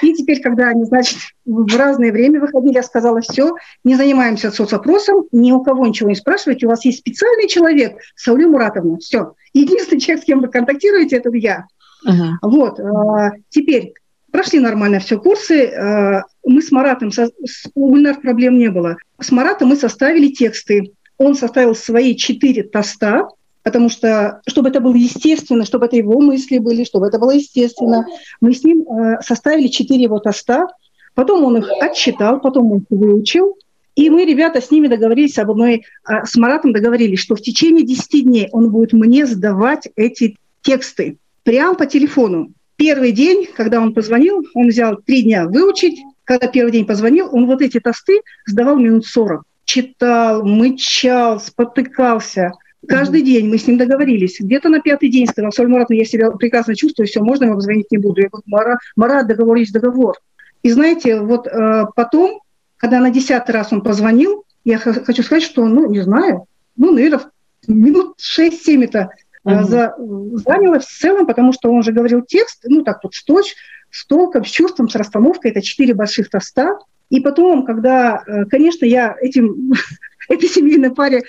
И 0.02 0.14
теперь, 0.14 0.40
когда 0.40 0.68
они, 0.68 0.84
значит, 0.84 1.18
в 1.44 1.76
разное 1.76 2.12
время 2.12 2.40
выходили, 2.40 2.74
я 2.74 2.82
сказала, 2.82 3.20
все, 3.20 3.54
не 3.84 3.94
занимаемся 3.94 4.50
соцопросом, 4.50 5.24
ни 5.32 5.52
у 5.52 5.62
кого 5.62 5.86
ничего 5.86 6.10
не 6.10 6.14
спрашивайте, 6.14 6.66
у 6.66 6.68
вас 6.68 6.84
есть 6.84 6.98
специальный 6.98 7.48
человек, 7.48 7.98
Сауля 8.16 8.48
Муратовна, 8.48 8.98
все. 8.98 9.34
Единственный 9.52 10.00
человек, 10.00 10.22
с 10.22 10.26
кем 10.26 10.40
вы 10.40 10.48
контактируете, 10.48 11.16
это 11.16 11.30
я. 11.34 11.66
Uh-huh. 12.06 12.32
Вот. 12.42 12.78
А, 12.80 13.32
теперь, 13.48 13.94
прошли 14.30 14.60
нормально 14.60 15.00
все 15.00 15.18
курсы, 15.18 15.66
а, 15.66 16.24
мы 16.44 16.62
с 16.62 16.70
Маратом, 16.70 17.10
с 17.10 17.30
Гульнар 17.74 18.20
проблем 18.20 18.58
не 18.58 18.68
было. 18.68 18.96
С 19.20 19.30
Маратом 19.30 19.68
мы 19.68 19.76
составили 19.76 20.28
тексты. 20.28 20.92
Он 21.16 21.34
составил 21.34 21.74
свои 21.74 22.14
четыре 22.14 22.62
тоста, 22.62 23.28
потому 23.62 23.88
что, 23.88 24.40
чтобы 24.46 24.68
это 24.68 24.80
было 24.80 24.94
естественно, 24.94 25.64
чтобы 25.64 25.86
это 25.86 25.96
его 25.96 26.20
мысли 26.20 26.58
были, 26.58 26.84
чтобы 26.84 27.06
это 27.06 27.18
было 27.18 27.32
естественно, 27.32 28.06
мы 28.40 28.52
с 28.52 28.64
ним 28.64 28.82
э, 28.82 29.20
составили 29.22 29.68
четыре 29.68 30.04
его 30.04 30.18
тоста, 30.18 30.66
потом 31.14 31.44
он 31.44 31.58
их 31.58 31.70
отчитал, 31.80 32.40
потом 32.40 32.72
он 32.72 32.78
их 32.78 32.84
выучил, 32.90 33.56
и 33.94 34.10
мы, 34.10 34.24
ребята, 34.24 34.60
с 34.60 34.70
ними 34.70 34.86
договорились 34.86 35.38
об 35.38 35.50
одной, 35.50 35.84
э, 36.08 36.24
с 36.24 36.36
Маратом 36.36 36.72
договорились, 36.72 37.18
что 37.18 37.34
в 37.34 37.42
течение 37.42 37.84
10 37.84 38.24
дней 38.24 38.48
он 38.52 38.70
будет 38.70 38.92
мне 38.92 39.26
сдавать 39.26 39.88
эти 39.96 40.36
тексты 40.62 41.16
прямо 41.42 41.74
по 41.74 41.86
телефону. 41.86 42.52
Первый 42.76 43.10
день, 43.10 43.48
когда 43.56 43.80
он 43.80 43.92
позвонил, 43.92 44.46
он 44.54 44.68
взял 44.68 44.98
три 45.04 45.22
дня 45.22 45.48
выучить, 45.48 45.98
когда 46.22 46.46
первый 46.46 46.70
день 46.70 46.86
позвонил, 46.86 47.28
он 47.32 47.46
вот 47.46 47.60
эти 47.60 47.80
тосты 47.80 48.20
сдавал 48.46 48.76
минут 48.76 49.06
40. 49.06 49.42
Читал, 49.64 50.44
мычал, 50.44 51.40
спотыкался. 51.40 52.52
Каждый 52.86 53.22
день 53.22 53.48
мы 53.48 53.58
с 53.58 53.66
ним 53.66 53.76
договорились. 53.76 54.38
Где-то 54.38 54.68
на 54.68 54.80
пятый 54.80 55.08
день 55.08 55.26
сказал, 55.26 55.50
Соль 55.52 55.68
Марат, 55.68 55.90
я 55.90 56.04
себя 56.04 56.30
прекрасно 56.30 56.76
чувствую, 56.76 57.06
все, 57.06 57.20
можно 57.20 57.44
ему 57.44 57.56
позвонить 57.56 57.90
не 57.90 57.98
буду. 57.98 58.20
Я 58.20 58.28
говорю, 58.28 58.44
Марат, 58.46 58.78
Марат 58.96 59.26
договор 59.26 59.56
есть 59.56 59.72
договор. 59.72 60.16
И 60.62 60.70
знаете, 60.70 61.20
вот 61.20 61.46
э, 61.46 61.86
потом, 61.96 62.40
когда 62.76 63.00
на 63.00 63.10
десятый 63.10 63.52
раз 63.52 63.72
он 63.72 63.82
позвонил, 63.82 64.44
я 64.64 64.78
хочу 64.78 65.22
сказать, 65.22 65.42
что, 65.42 65.66
ну, 65.66 65.90
не 65.90 66.00
знаю, 66.00 66.44
ну, 66.76 66.92
наверное, 66.92 67.30
минут 67.66 68.16
6-7 68.20 68.84
это 68.84 69.10
mm-hmm. 69.44 69.64
за, 69.64 69.94
заняло 69.98 70.78
в 70.78 70.84
целом, 70.84 71.26
потому 71.26 71.52
что 71.52 71.72
он 71.72 71.82
же 71.82 71.92
говорил 71.92 72.22
текст, 72.22 72.64
ну, 72.64 72.82
так 72.82 73.00
вот, 73.02 73.14
с 73.14 73.24
точ, 73.24 73.54
с 73.90 74.06
толком, 74.06 74.44
с 74.44 74.50
чувством, 74.50 74.88
с 74.88 74.94
расстановкой. 74.94 75.50
Это 75.50 75.62
четыре 75.62 75.94
больших 75.94 76.30
тоста. 76.30 76.78
И 77.10 77.20
потом, 77.20 77.64
когда, 77.64 78.22
э, 78.26 78.44
конечно, 78.44 78.84
я 78.84 79.16
этим, 79.20 79.72
этой 80.28 80.48
семейной 80.48 80.90
паре 80.90 81.22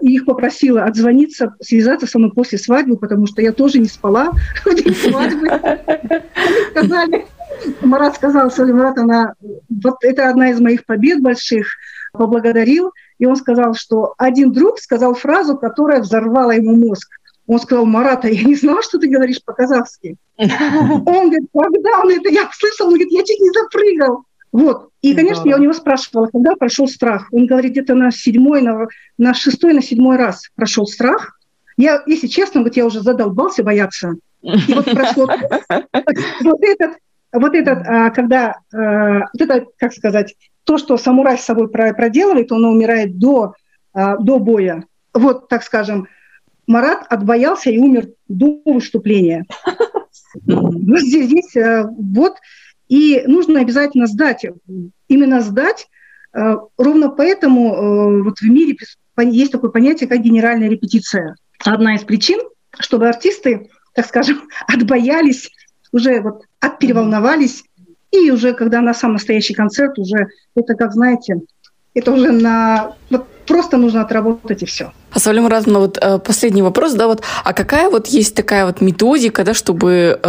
их 0.00 0.24
попросила 0.24 0.84
отзвониться, 0.84 1.54
связаться 1.60 2.06
со 2.06 2.18
мной 2.18 2.32
после 2.32 2.58
свадьбы, 2.58 2.96
потому 2.96 3.26
что 3.26 3.42
я 3.42 3.52
тоже 3.52 3.78
не 3.78 3.88
спала 3.88 4.32
в 4.64 4.74
день 4.74 4.94
свадьбы. 4.94 5.48
сказали, 6.70 7.26
Марат 7.82 8.16
сказал, 8.16 8.50
Соли 8.50 8.72
Марат, 8.72 8.98
она, 8.98 9.34
вот 9.68 9.96
это 10.02 10.28
одна 10.28 10.50
из 10.50 10.60
моих 10.60 10.84
побед 10.84 11.20
больших, 11.20 11.66
поблагодарил, 12.12 12.92
и 13.18 13.26
он 13.26 13.36
сказал, 13.36 13.74
что 13.74 14.14
один 14.18 14.52
друг 14.52 14.78
сказал 14.78 15.14
фразу, 15.14 15.56
которая 15.56 16.00
взорвала 16.00 16.52
ему 16.52 16.74
мозг. 16.74 17.08
Он 17.46 17.58
сказал, 17.58 17.84
Марата, 17.84 18.28
я 18.28 18.44
не 18.44 18.54
знала, 18.54 18.82
что 18.82 18.98
ты 18.98 19.08
говоришь 19.08 19.42
по-казахски. 19.44 20.16
Он 20.38 21.30
говорит, 21.30 21.48
когда 21.52 22.00
он 22.00 22.10
это, 22.10 22.28
я 22.30 22.48
услышал, 22.48 22.86
он 22.86 22.94
говорит, 22.94 23.10
я 23.10 23.24
чуть 23.24 23.40
не 23.40 23.50
запрыгал. 23.50 24.24
Вот. 24.52 24.90
И, 25.02 25.14
конечно, 25.14 25.48
я 25.48 25.56
у 25.56 25.60
него 25.60 25.72
спрашивала, 25.72 26.26
когда 26.26 26.56
прошел 26.56 26.88
страх. 26.88 27.28
Он 27.32 27.46
говорит, 27.46 27.72
где-то 27.72 27.94
на 27.94 28.10
седьмой, 28.10 28.62
на, 28.62 28.86
на 29.16 29.34
шестой, 29.34 29.72
на 29.72 29.82
седьмой 29.82 30.16
раз 30.16 30.50
прошел 30.54 30.86
страх. 30.86 31.38
Я, 31.76 32.02
если 32.06 32.26
честно, 32.26 32.62
вот 32.62 32.76
я 32.76 32.84
уже 32.84 33.00
задолбался 33.00 33.62
бояться. 33.62 34.14
И 34.42 34.74
вот 34.74 34.84
прошло 34.86 35.26
вот 36.40 36.62
этот, 36.62 36.96
вот 37.32 37.54
этот, 37.54 37.78
а, 37.86 38.10
когда, 38.10 38.56
а, 38.72 39.20
вот 39.32 39.40
это, 39.40 39.66
как 39.78 39.92
сказать, 39.92 40.34
то, 40.64 40.78
что 40.78 40.96
самурай 40.98 41.38
с 41.38 41.44
собой 41.44 41.68
проделывает, 41.68 42.52
он 42.52 42.64
умирает 42.64 43.18
до, 43.18 43.54
а, 43.92 44.16
до 44.16 44.38
боя. 44.38 44.84
Вот, 45.14 45.48
так 45.48 45.62
скажем, 45.62 46.08
Марат 46.66 47.06
отбоялся 47.08 47.70
и 47.70 47.78
умер 47.78 48.10
до 48.28 48.60
выступления. 48.64 49.46
Здесь, 50.46 51.26
здесь 51.26 51.56
вот 51.98 52.36
и 52.90 53.22
нужно 53.24 53.60
обязательно 53.60 54.08
сдать, 54.08 54.44
именно 55.06 55.40
сдать. 55.40 55.86
Э, 56.34 56.56
ровно 56.76 57.08
поэтому 57.08 57.74
э, 57.74 58.22
вот 58.24 58.40
в 58.40 58.44
мире 58.44 58.76
есть 59.16 59.52
такое 59.52 59.70
понятие, 59.70 60.08
как 60.08 60.20
генеральная 60.20 60.68
репетиция. 60.68 61.36
Одна 61.64 61.94
из 61.94 62.02
причин, 62.02 62.40
чтобы 62.80 63.08
артисты, 63.08 63.70
так 63.94 64.06
скажем, 64.06 64.48
отбоялись, 64.66 65.50
уже 65.92 66.20
вот 66.20 66.42
отпереволновались, 66.58 67.62
и 68.10 68.32
уже 68.32 68.54
когда 68.54 68.80
на 68.80 68.92
сам 68.92 69.12
настоящий 69.12 69.54
концерт, 69.54 69.96
уже 69.96 70.26
это, 70.56 70.74
как 70.74 70.92
знаете, 70.92 71.42
это 71.94 72.12
уже 72.12 72.30
на 72.32 72.94
вот 73.10 73.26
просто 73.50 73.76
нужно 73.78 74.02
отработать 74.02 74.62
и 74.62 74.66
все. 74.66 74.92
А 75.10 75.18
Савлем 75.18 75.48
Разумна, 75.48 75.80
вот 75.80 75.98
э, 76.00 76.18
последний 76.18 76.62
вопрос, 76.62 76.94
да, 76.94 77.08
вот, 77.08 77.22
а 77.44 77.52
какая 77.52 77.90
вот 77.90 78.06
есть 78.06 78.36
такая 78.36 78.64
вот 78.64 78.80
методика, 78.80 79.42
да, 79.42 79.54
чтобы 79.54 80.20
э, 80.22 80.28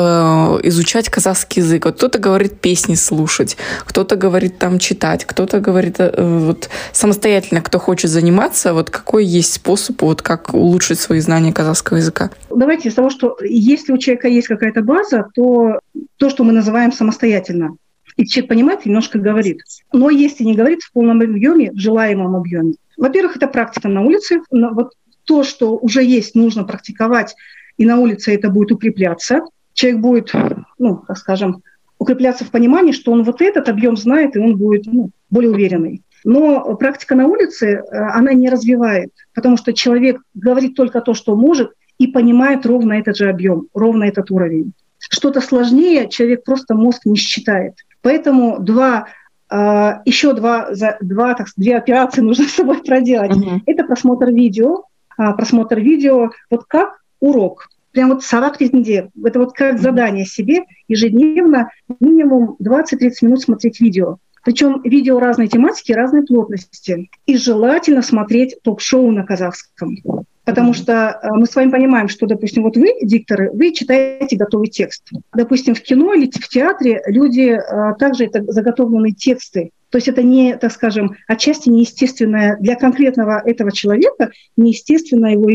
изучать 0.64 1.10
казахский 1.10 1.62
язык? 1.62 1.86
Вот 1.86 1.96
кто-то 1.98 2.18
говорит 2.18 2.60
песни 2.60 2.96
слушать, 2.96 3.58
кто-то 3.86 4.16
говорит 4.16 4.58
там 4.58 4.80
читать, 4.80 5.26
кто-то 5.26 5.60
говорит 5.60 5.98
э, 6.00 6.12
вот 6.18 6.70
самостоятельно, 6.94 7.62
кто 7.62 7.78
хочет 7.78 8.10
заниматься, 8.10 8.74
вот 8.74 8.90
какой 8.90 9.24
есть 9.24 9.54
способ, 9.54 10.02
вот 10.02 10.24
как 10.24 10.56
улучшить 10.56 11.00
свои 11.00 11.20
знания 11.20 11.54
казахского 11.54 11.98
языка? 11.98 12.32
Давайте 12.50 12.90
с 12.90 12.96
того, 12.96 13.12
что 13.12 13.38
если 13.44 13.94
у 13.94 13.98
человека 13.98 14.30
есть 14.30 14.48
какая-то 14.48 14.82
база, 14.82 15.28
то 15.36 15.80
то, 16.18 16.30
что 16.32 16.44
мы 16.44 16.54
называем 16.54 16.92
самостоятельно, 16.92 17.76
и 18.22 18.28
человек 18.28 18.50
понимает, 18.50 18.86
немножко 18.86 19.18
говорит. 19.18 19.62
Но 19.92 20.12
если 20.12 20.44
не 20.44 20.56
говорит 20.56 20.84
в 20.84 20.92
полном 20.94 21.22
объеме, 21.22 21.72
в 21.72 21.80
желаемом 21.80 22.36
объеме, 22.36 22.74
во-первых, 22.96 23.36
это 23.36 23.48
практика 23.48 23.88
на 23.90 24.02
улице. 24.02 24.42
Вот 24.52 24.92
то, 25.26 25.44
что 25.44 25.76
уже 25.76 26.04
есть, 26.04 26.36
нужно 26.36 26.64
практиковать, 26.64 27.36
и 27.78 27.86
на 27.86 27.98
улице 27.98 28.36
это 28.36 28.50
будет 28.50 28.72
укрепляться. 28.72 29.42
Человек 29.74 30.02
будет, 30.02 30.34
ну, 30.78 31.04
так 31.08 31.18
скажем, 31.18 31.64
укрепляться 31.98 32.46
в 32.46 32.52
понимании, 32.52 32.92
что 32.92 33.12
он 33.12 33.24
вот 33.24 33.42
этот 33.42 33.70
объем 33.70 33.98
знает, 33.98 34.36
и 34.36 34.40
он 34.40 34.56
будет 34.56 34.86
ну, 34.86 35.10
более 35.32 35.52
уверенный. 35.52 36.04
Но 36.24 36.76
практика 36.76 37.16
на 37.16 37.26
улице, 37.26 37.66
э, 37.66 37.82
она 37.92 38.34
не 38.34 38.50
развивает, 38.50 39.12
потому 39.34 39.58
что 39.58 39.74
человек 39.74 40.22
говорит 40.36 40.76
только 40.76 41.02
то, 41.02 41.16
что 41.16 41.36
может, 41.36 41.72
и 41.98 42.06
понимает 42.06 42.68
ровно 42.68 42.94
этот 42.94 43.18
же 43.18 43.30
объем, 43.30 43.68
ровно 43.74 44.04
этот 44.04 44.30
уровень. 44.30 44.74
Что-то 45.00 45.42
сложнее 45.42 46.08
человек 46.08 46.44
просто 46.44 46.76
мозг 46.76 47.06
не 47.06 47.16
считает. 47.16 47.74
Поэтому 48.02 48.60
два 48.60 49.08
а, 49.52 50.02
еще 50.06 50.34
два, 50.34 50.70
два, 51.02 51.34
так, 51.34 51.48
две 51.58 51.76
операции 51.76 52.22
нужно 52.22 52.46
с 52.46 52.54
собой 52.54 52.82
проделать. 52.82 53.32
Uh-huh. 53.32 53.60
Это 53.66 53.84
просмотр 53.84 54.30
видео, 54.30 54.84
а, 55.18 55.34
просмотр 55.34 55.80
видео, 55.80 56.30
вот 56.50 56.64
как 56.68 57.02
урок. 57.20 57.68
Прям 57.92 58.10
вот 58.10 58.24
савак 58.24 58.62
недель. 58.62 59.10
Это 59.22 59.40
вот 59.40 59.52
как 59.52 59.80
задание 59.80 60.26
себе 60.26 60.64
ежедневно 60.88 61.70
минимум 62.00 62.56
20-30 62.64 63.12
минут 63.24 63.42
смотреть 63.42 63.82
видео. 63.82 64.18
Причем 64.46 64.82
видео 64.84 65.20
разной 65.20 65.50
тематики, 65.50 65.92
разной 65.92 66.26
плотности. 66.26 67.10
И 67.26 67.36
желательно 67.36 68.02
смотреть 68.02 68.56
ток-шоу 68.64 69.12
на 69.12 69.26
казахском. 69.26 69.98
Потому 70.44 70.74
что 70.74 71.20
э, 71.22 71.28
мы 71.34 71.46
с 71.46 71.56
вами 71.56 71.70
понимаем, 71.70 72.10
что, 72.10 72.26
допустим, 72.26 72.64
вот 72.64 72.76
вы, 72.76 72.94
дикторы, 73.04 73.52
вы 73.52 73.72
читаете 73.74 74.38
готовый 74.38 74.70
текст. 74.70 75.08
Допустим, 75.36 75.76
в 75.76 75.82
кино 75.82 76.14
или 76.14 76.30
в 76.30 76.48
театре 76.48 77.02
люди 77.06 77.52
э, 77.52 77.96
также 78.00 78.26
это 78.26 78.44
заготовленные 78.52 79.14
тексты. 79.14 79.72
То 79.90 79.98
есть 79.98 80.08
это 80.08 80.24
не, 80.24 80.58
так 80.58 80.72
скажем, 80.72 81.16
отчасти 81.28 81.70
неестественная 81.70 82.58
для 82.60 82.76
конкретного 82.76 83.42
этого 83.46 83.72
человека, 83.72 84.32
неестественная 84.58 85.34
его, 85.34 85.50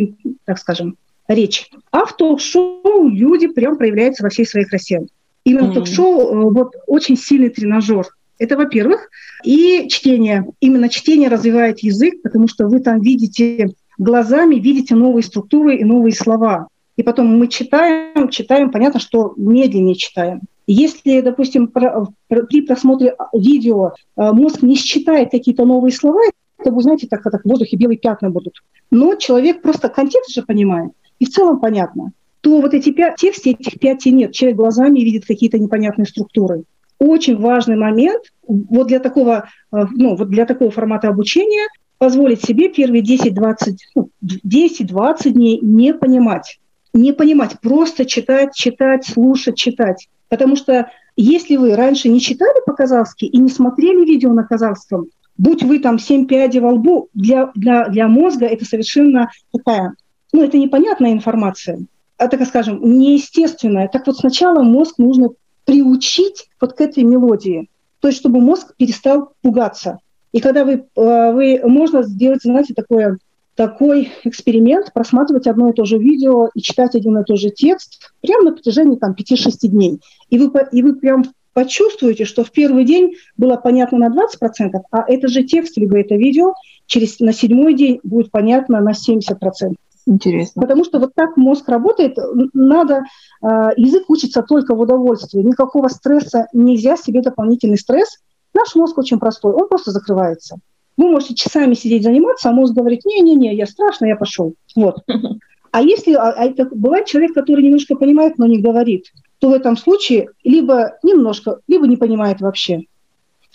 так 0.45 0.59
скажем, 0.59 0.97
речь. 1.27 1.69
А 1.91 2.05
в 2.05 2.17
ток-шоу 2.17 3.09
люди 3.09 3.49
прям 3.49 3.77
проявляются 3.77 4.23
во 4.23 4.29
всей 4.29 4.47
своей 4.47 4.67
красе. 4.67 5.07
Именно 5.45 5.71
mm-hmm. 5.71 5.75
ток-шоу 5.75 6.21
э, 6.21 6.51
вот 6.53 6.75
очень 6.87 7.17
сильный 7.17 7.49
тренажер. 7.49 8.07
Это, 8.39 8.57
во-первых. 8.57 9.09
И 9.43 9.89
чтение. 9.89 10.47
Именно 10.61 10.91
чтение 10.91 11.29
развивает 11.29 11.81
язык, 11.81 12.23
потому 12.23 12.47
что 12.47 12.69
вы 12.69 12.81
там 12.81 13.01
видите 13.01 13.71
глазами 13.99 14.57
видите 14.57 14.95
новые 14.95 15.23
структуры 15.23 15.77
и 15.77 15.85
новые 15.85 16.15
слова. 16.15 16.69
И 16.97 17.03
потом 17.03 17.39
мы 17.39 17.49
читаем, 17.49 18.29
читаем, 18.29 18.71
понятно, 18.71 19.01
что 19.01 19.35
медленнее 19.37 19.95
читаем. 19.95 20.41
Если, 20.67 21.21
допустим, 21.21 21.69
при 21.69 22.61
просмотре 22.63 23.15
видео 23.33 23.93
э, 24.17 24.33
мозг 24.33 24.63
не 24.63 24.75
считает 24.75 25.31
какие-то 25.31 25.65
новые 25.65 25.93
слова, 25.93 26.21
то 26.65 26.71
вы 26.71 26.83
знаете, 26.83 27.07
так, 27.07 27.23
так 27.23 27.43
в 27.45 27.49
воздухе 27.49 27.77
белые 27.77 27.99
пятна 27.99 28.31
будут. 28.31 28.55
Но 28.91 29.15
человек 29.15 29.63
просто 29.63 29.89
контекст 29.89 30.33
же 30.33 30.43
понимает, 30.43 30.91
и 31.21 31.27
в 31.27 31.31
целом 31.31 31.61
понятно. 31.61 32.13
То 32.41 32.61
вот 32.61 32.75
эти 32.75 32.91
пять, 32.91 33.17
тексте 33.17 33.51
этих 33.51 33.79
пяти 33.79 34.11
нет. 34.11 34.33
Человек 34.33 34.57
глазами 34.57 35.01
видит 35.01 35.27
какие-то 35.27 35.59
непонятные 35.59 36.07
структуры. 36.07 36.65
Очень 36.99 37.37
важный 37.37 37.77
момент 37.77 38.23
вот 38.49 38.89
для 38.89 38.99
такого, 38.99 39.49
э, 39.73 39.85
ну, 39.93 40.17
вот 40.17 40.31
для 40.31 40.47
такого 40.47 40.71
формата 40.71 41.09
обучения 41.09 41.69
позволить 41.99 42.45
себе 42.45 42.69
первые 42.69 43.03
10-20 43.03 43.77
ну, 43.95 44.11
10-20 44.23 45.31
дней 45.31 45.59
не 45.61 45.95
понимать. 45.95 46.59
Не 46.93 47.13
понимать, 47.13 47.61
просто 47.61 48.05
читать, 48.07 48.55
читать, 48.55 49.07
слушать, 49.07 49.57
читать. 49.57 50.09
Потому 50.29 50.57
что 50.57 50.91
если 51.17 51.57
вы 51.57 51.77
раньше 51.77 52.09
не 52.09 52.21
читали 52.21 52.65
по-казахски 52.65 53.25
и 53.25 53.39
не 53.39 53.49
смотрели 53.49 54.05
видео 54.05 54.33
на 54.33 54.45
казахском, 54.45 55.07
будь 55.39 55.63
вы 55.63 55.79
там 55.79 55.99
семь 55.99 56.27
пядей 56.27 56.61
во 56.61 56.73
лбу, 56.73 57.09
для, 57.15 57.51
для, 57.55 57.89
для 57.89 58.09
мозга 58.09 58.47
это 58.47 58.65
совершенно 58.65 59.31
такая, 59.53 59.95
ну, 60.33 60.43
это 60.43 60.59
непонятная 60.59 61.13
информация. 61.13 61.87
Это, 62.19 62.39
так 62.39 62.49
скажем, 62.49 62.81
неестественная. 62.83 63.89
Так 63.89 64.07
вот 64.07 64.17
сначала 64.17 64.63
мозг 64.63 64.99
нужно 64.99 65.31
приучить 65.65 66.49
вот 66.61 66.73
к 66.73 66.81
этой 66.81 67.05
мелодии. 67.05 67.69
То 68.01 68.09
есть, 68.09 68.21
чтобы 68.21 68.41
мозг 68.41 68.75
перестал 68.77 69.33
пугаться. 69.43 69.99
И 70.37 70.41
когда 70.41 70.67
вы, 70.67 70.85
э, 70.95 71.33
вы 71.33 71.63
можно 71.65 72.03
сделать, 72.03 72.43
знаете, 72.43 72.75
такое, 72.75 73.17
такой 73.55 74.11
эксперимент, 74.23 74.93
просматривать 74.93 75.47
одно 75.47 75.71
и 75.71 75.73
то 75.73 75.87
же 75.87 75.97
видео 75.97 76.51
и 76.53 76.61
читать 76.61 76.95
один 76.95 77.17
и 77.17 77.25
тот 77.25 77.39
же 77.39 77.49
текст 77.49 78.13
прямо 78.21 78.51
на 78.51 78.53
протяжении 78.53 78.97
там, 78.97 79.15
5-6 79.15 79.67
дней. 79.69 79.99
И 80.29 80.39
вы, 80.39 80.53
и 80.73 80.83
вы 80.83 80.97
прям 80.97 81.25
почувствуете, 81.55 82.27
что 82.27 82.45
в 82.45 82.53
первый 82.53 82.85
день 82.85 83.15
было 83.39 83.57
понятно 83.57 83.97
на 83.97 84.09
20%, 84.09 84.79
а 84.91 85.05
это 85.09 85.29
же 85.29 85.43
текст, 85.43 85.79
либо 85.79 85.99
это 85.99 86.17
видео, 86.17 86.53
через, 86.85 87.19
на 87.19 87.33
седьмой 87.33 87.73
день 87.73 88.01
будет 88.03 88.31
понятно 88.31 88.83
на 88.83 88.91
70%. 88.91 89.75
Интересно. 90.05 90.61
Потому 90.61 90.85
что 90.85 90.99
вот 90.99 91.15
так 91.15 91.39
мозг 91.39 91.67
работает, 91.67 92.19
надо, 92.53 93.05
э, 93.43 93.47
язык 93.79 94.11
учится 94.11 94.43
только 94.43 94.75
в 94.75 94.81
удовольствии, 94.81 95.41
никакого 95.41 95.89
стресса, 95.89 96.47
нельзя 96.53 96.99
себе 96.99 97.23
дополнительный 97.23 97.79
стресс 97.79 98.19
Наш 98.57 98.75
мозг 98.75 98.97
очень 98.97 99.19
простой, 99.19 99.53
он 99.53 99.69
просто 99.69 99.91
закрывается. 99.91 100.57
Вы 100.97 101.11
можете 101.11 101.35
часами 101.35 101.75
сидеть 101.75 102.05
заниматься, 102.05 102.49
а 102.49 102.53
мозг 102.53 102.73
говорит, 102.73 103.05
не-не-не, 103.05 103.55
я 103.55 103.67
страшно, 103.67 104.07
я 104.07 104.17
пошел. 104.17 104.55
Вот. 104.75 104.99
А 105.73 105.83
если 105.83 106.15
а, 106.15 106.31
а 106.31 106.47
это, 106.47 106.67
бывает 106.73 107.05
человек, 107.05 107.35
который 107.35 107.63
немножко 107.63 107.97
понимает, 107.97 108.39
но 108.39 108.47
не 108.47 108.63
говорит, 108.63 109.13
то 109.41 109.51
в 109.51 109.53
этом 109.53 109.77
случае 109.77 110.29
либо 110.43 110.93
немножко, 111.03 111.59
либо 111.69 111.87
не 111.87 111.99
понимает 111.99 112.41
вообще. 112.41 112.85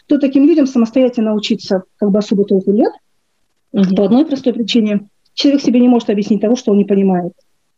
То 0.06 0.20
таким 0.20 0.46
людям 0.46 0.68
самостоятельно 0.68 1.34
учиться 1.34 1.82
как 1.98 2.12
бы 2.12 2.20
особо 2.20 2.46
толку 2.46 2.74
нет. 2.74 2.92
Угу. 3.72 3.96
По 3.96 4.06
одной 4.06 4.28
простой 4.28 4.54
причине. 4.54 5.08
Человек 5.34 5.64
себе 5.64 5.80
не 5.80 5.88
может 5.88 6.12
объяснить 6.12 6.42
того, 6.42 6.56
что 6.56 6.74
он 6.74 6.78
не 6.78 6.86
понимает. 6.86 7.34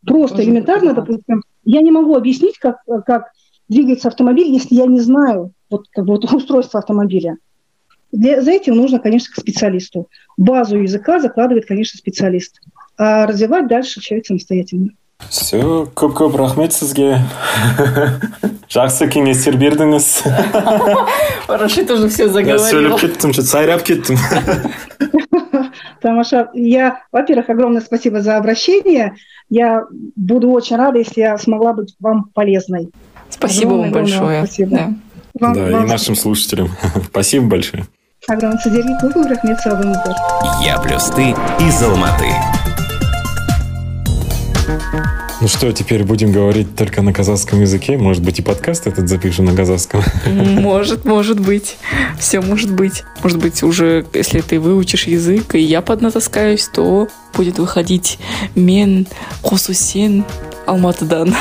Просто 0.05 0.38
Тоже 0.38 0.49
элементарно, 0.49 0.93
допустим, 0.93 1.43
я 1.63 1.81
не 1.81 1.91
могу 1.91 2.13
объяснить, 2.13 2.57
как, 2.57 2.79
как 3.05 3.27
двигается 3.69 4.09
автомобиль, 4.09 4.51
если 4.51 4.75
я 4.75 4.88
не 4.88 4.99
знаю 4.99 5.53
вот, 5.72 5.87
как 5.90 6.05
бы, 6.05 6.12
вот, 6.14 6.24
устройство 6.24 6.81
автомобиля. 6.81 7.37
Для, 8.12 8.40
за 8.40 8.53
этим 8.53 8.77
нужно, 8.77 8.98
конечно, 8.98 9.35
к 9.35 9.40
специалисту. 9.40 10.09
Базу 10.37 10.79
языка 10.79 11.20
закладывает, 11.20 11.66
конечно, 11.66 11.98
специалист. 11.98 12.61
А 12.96 13.27
развивать 13.27 13.68
дальше 13.68 14.01
человек 14.01 14.27
самостоятельно. 14.27 14.90
Все, 15.29 15.90
көп 15.98 16.14
көп 16.14 16.37
рахмет 16.38 16.72
сізге 16.72 17.18
жақсы 18.70 19.09
кеңестер 19.11 19.59
бердіңіз 19.59 20.07
рашид 21.48 21.90
уже 21.90 22.07
все 22.09 22.29
заговорил 22.29 22.62
я 22.62 22.70
сөйлеп 22.70 23.01
кеттім 23.03 23.33
что 23.35 23.42
сайрап 23.42 23.83
кеттім 23.83 24.16
Тамаша, 26.01 26.48
я, 26.55 27.03
во-первых, 27.11 27.51
огромное 27.51 27.81
спасибо 27.81 28.20
за 28.20 28.37
обращение. 28.37 29.16
Я 29.51 29.85
буду 30.14 30.51
очень 30.51 30.77
рада, 30.77 30.98
если 30.98 31.20
я 31.20 31.37
смогла 31.37 31.72
быть 31.72 31.96
вам 31.98 32.31
полезной. 32.33 32.90
Спасибо 33.29 33.70
огромное, 33.70 33.90
вам 33.90 34.03
большое. 34.05 34.46
Спасибо. 34.46 34.70
Да, 34.70 34.94
вам, 35.43 35.53
да 35.53 35.63
вам... 35.63 35.86
и 35.86 35.89
нашим 35.89 36.15
слушателям. 36.15 36.69
спасибо 37.10 37.47
большое. 37.47 37.86
Огромное 38.27 38.60
содержание. 38.60 38.97
Я 40.63 40.79
плюс 40.79 41.03
ты 41.06 41.36
из 41.60 41.82
Алматы. 41.84 42.29
Ну 45.43 45.49
что, 45.49 45.73
теперь 45.73 46.06
будем 46.06 46.32
говорить 46.32 46.73
только 46.77 47.01
на 47.01 47.12
казахском 47.12 47.60
языке? 47.60 47.97
Может 47.97 48.23
быть, 48.23 48.39
и 48.39 48.41
подкаст 48.41 48.88
этот 48.88 49.10
запишем 49.10 49.43
на 49.43 49.53
казахском? 49.53 50.01
Может, 50.25 51.03
может 51.03 51.38
быть. 51.38 51.75
Все 52.17 52.39
может 52.39 52.71
быть. 52.71 53.03
Может 53.21 53.39
быть, 53.39 53.62
уже, 53.62 54.06
если 54.13 54.39
ты 54.39 54.58
выучишь 54.58 55.06
язык, 55.06 55.56
и 55.56 55.60
я 55.60 55.82
поднатаскаюсь, 55.82 56.69
то 56.73 57.10
будет 57.34 57.60
выходить 57.60 58.19
мен, 58.56 59.06
хосусен, 59.41 60.23
Алматыдан. 60.65 61.34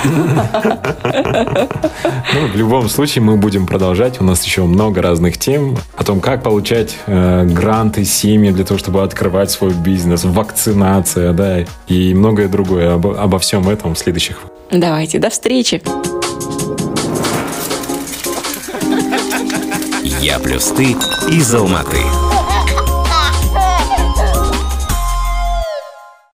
Ну, 2.35 2.46
в 2.52 2.56
любом 2.56 2.88
случае, 2.88 3.22
мы 3.22 3.37
будем 3.37 3.66
продолжать. 3.66 4.20
У 4.20 4.24
нас 4.24 4.42
еще 4.44 4.62
много 4.62 5.02
разных 5.02 5.38
тем 5.38 5.76
о 5.96 6.04
том, 6.04 6.20
как 6.20 6.42
получать 6.42 6.96
э, 7.06 7.44
гранты, 7.44 8.04
семьи 8.04 8.50
для 8.50 8.64
того, 8.64 8.78
чтобы 8.78 9.02
открывать 9.02 9.50
свой 9.50 9.72
бизнес, 9.72 10.24
вакцинация, 10.24 11.32
да, 11.32 11.64
и 11.88 12.14
многое 12.14 12.48
другое. 12.48 12.94
Об, 12.94 13.06
обо 13.06 13.38
всем 13.38 13.68
этом 13.68 13.94
в 13.94 13.98
следующих. 13.98 14.40
Давайте, 14.70 15.18
до 15.18 15.30
встречи. 15.30 15.82
Я 20.20 20.38
плюс 20.38 20.66
ты 20.68 20.96
из 21.28 21.54
Алматы. 21.54 21.98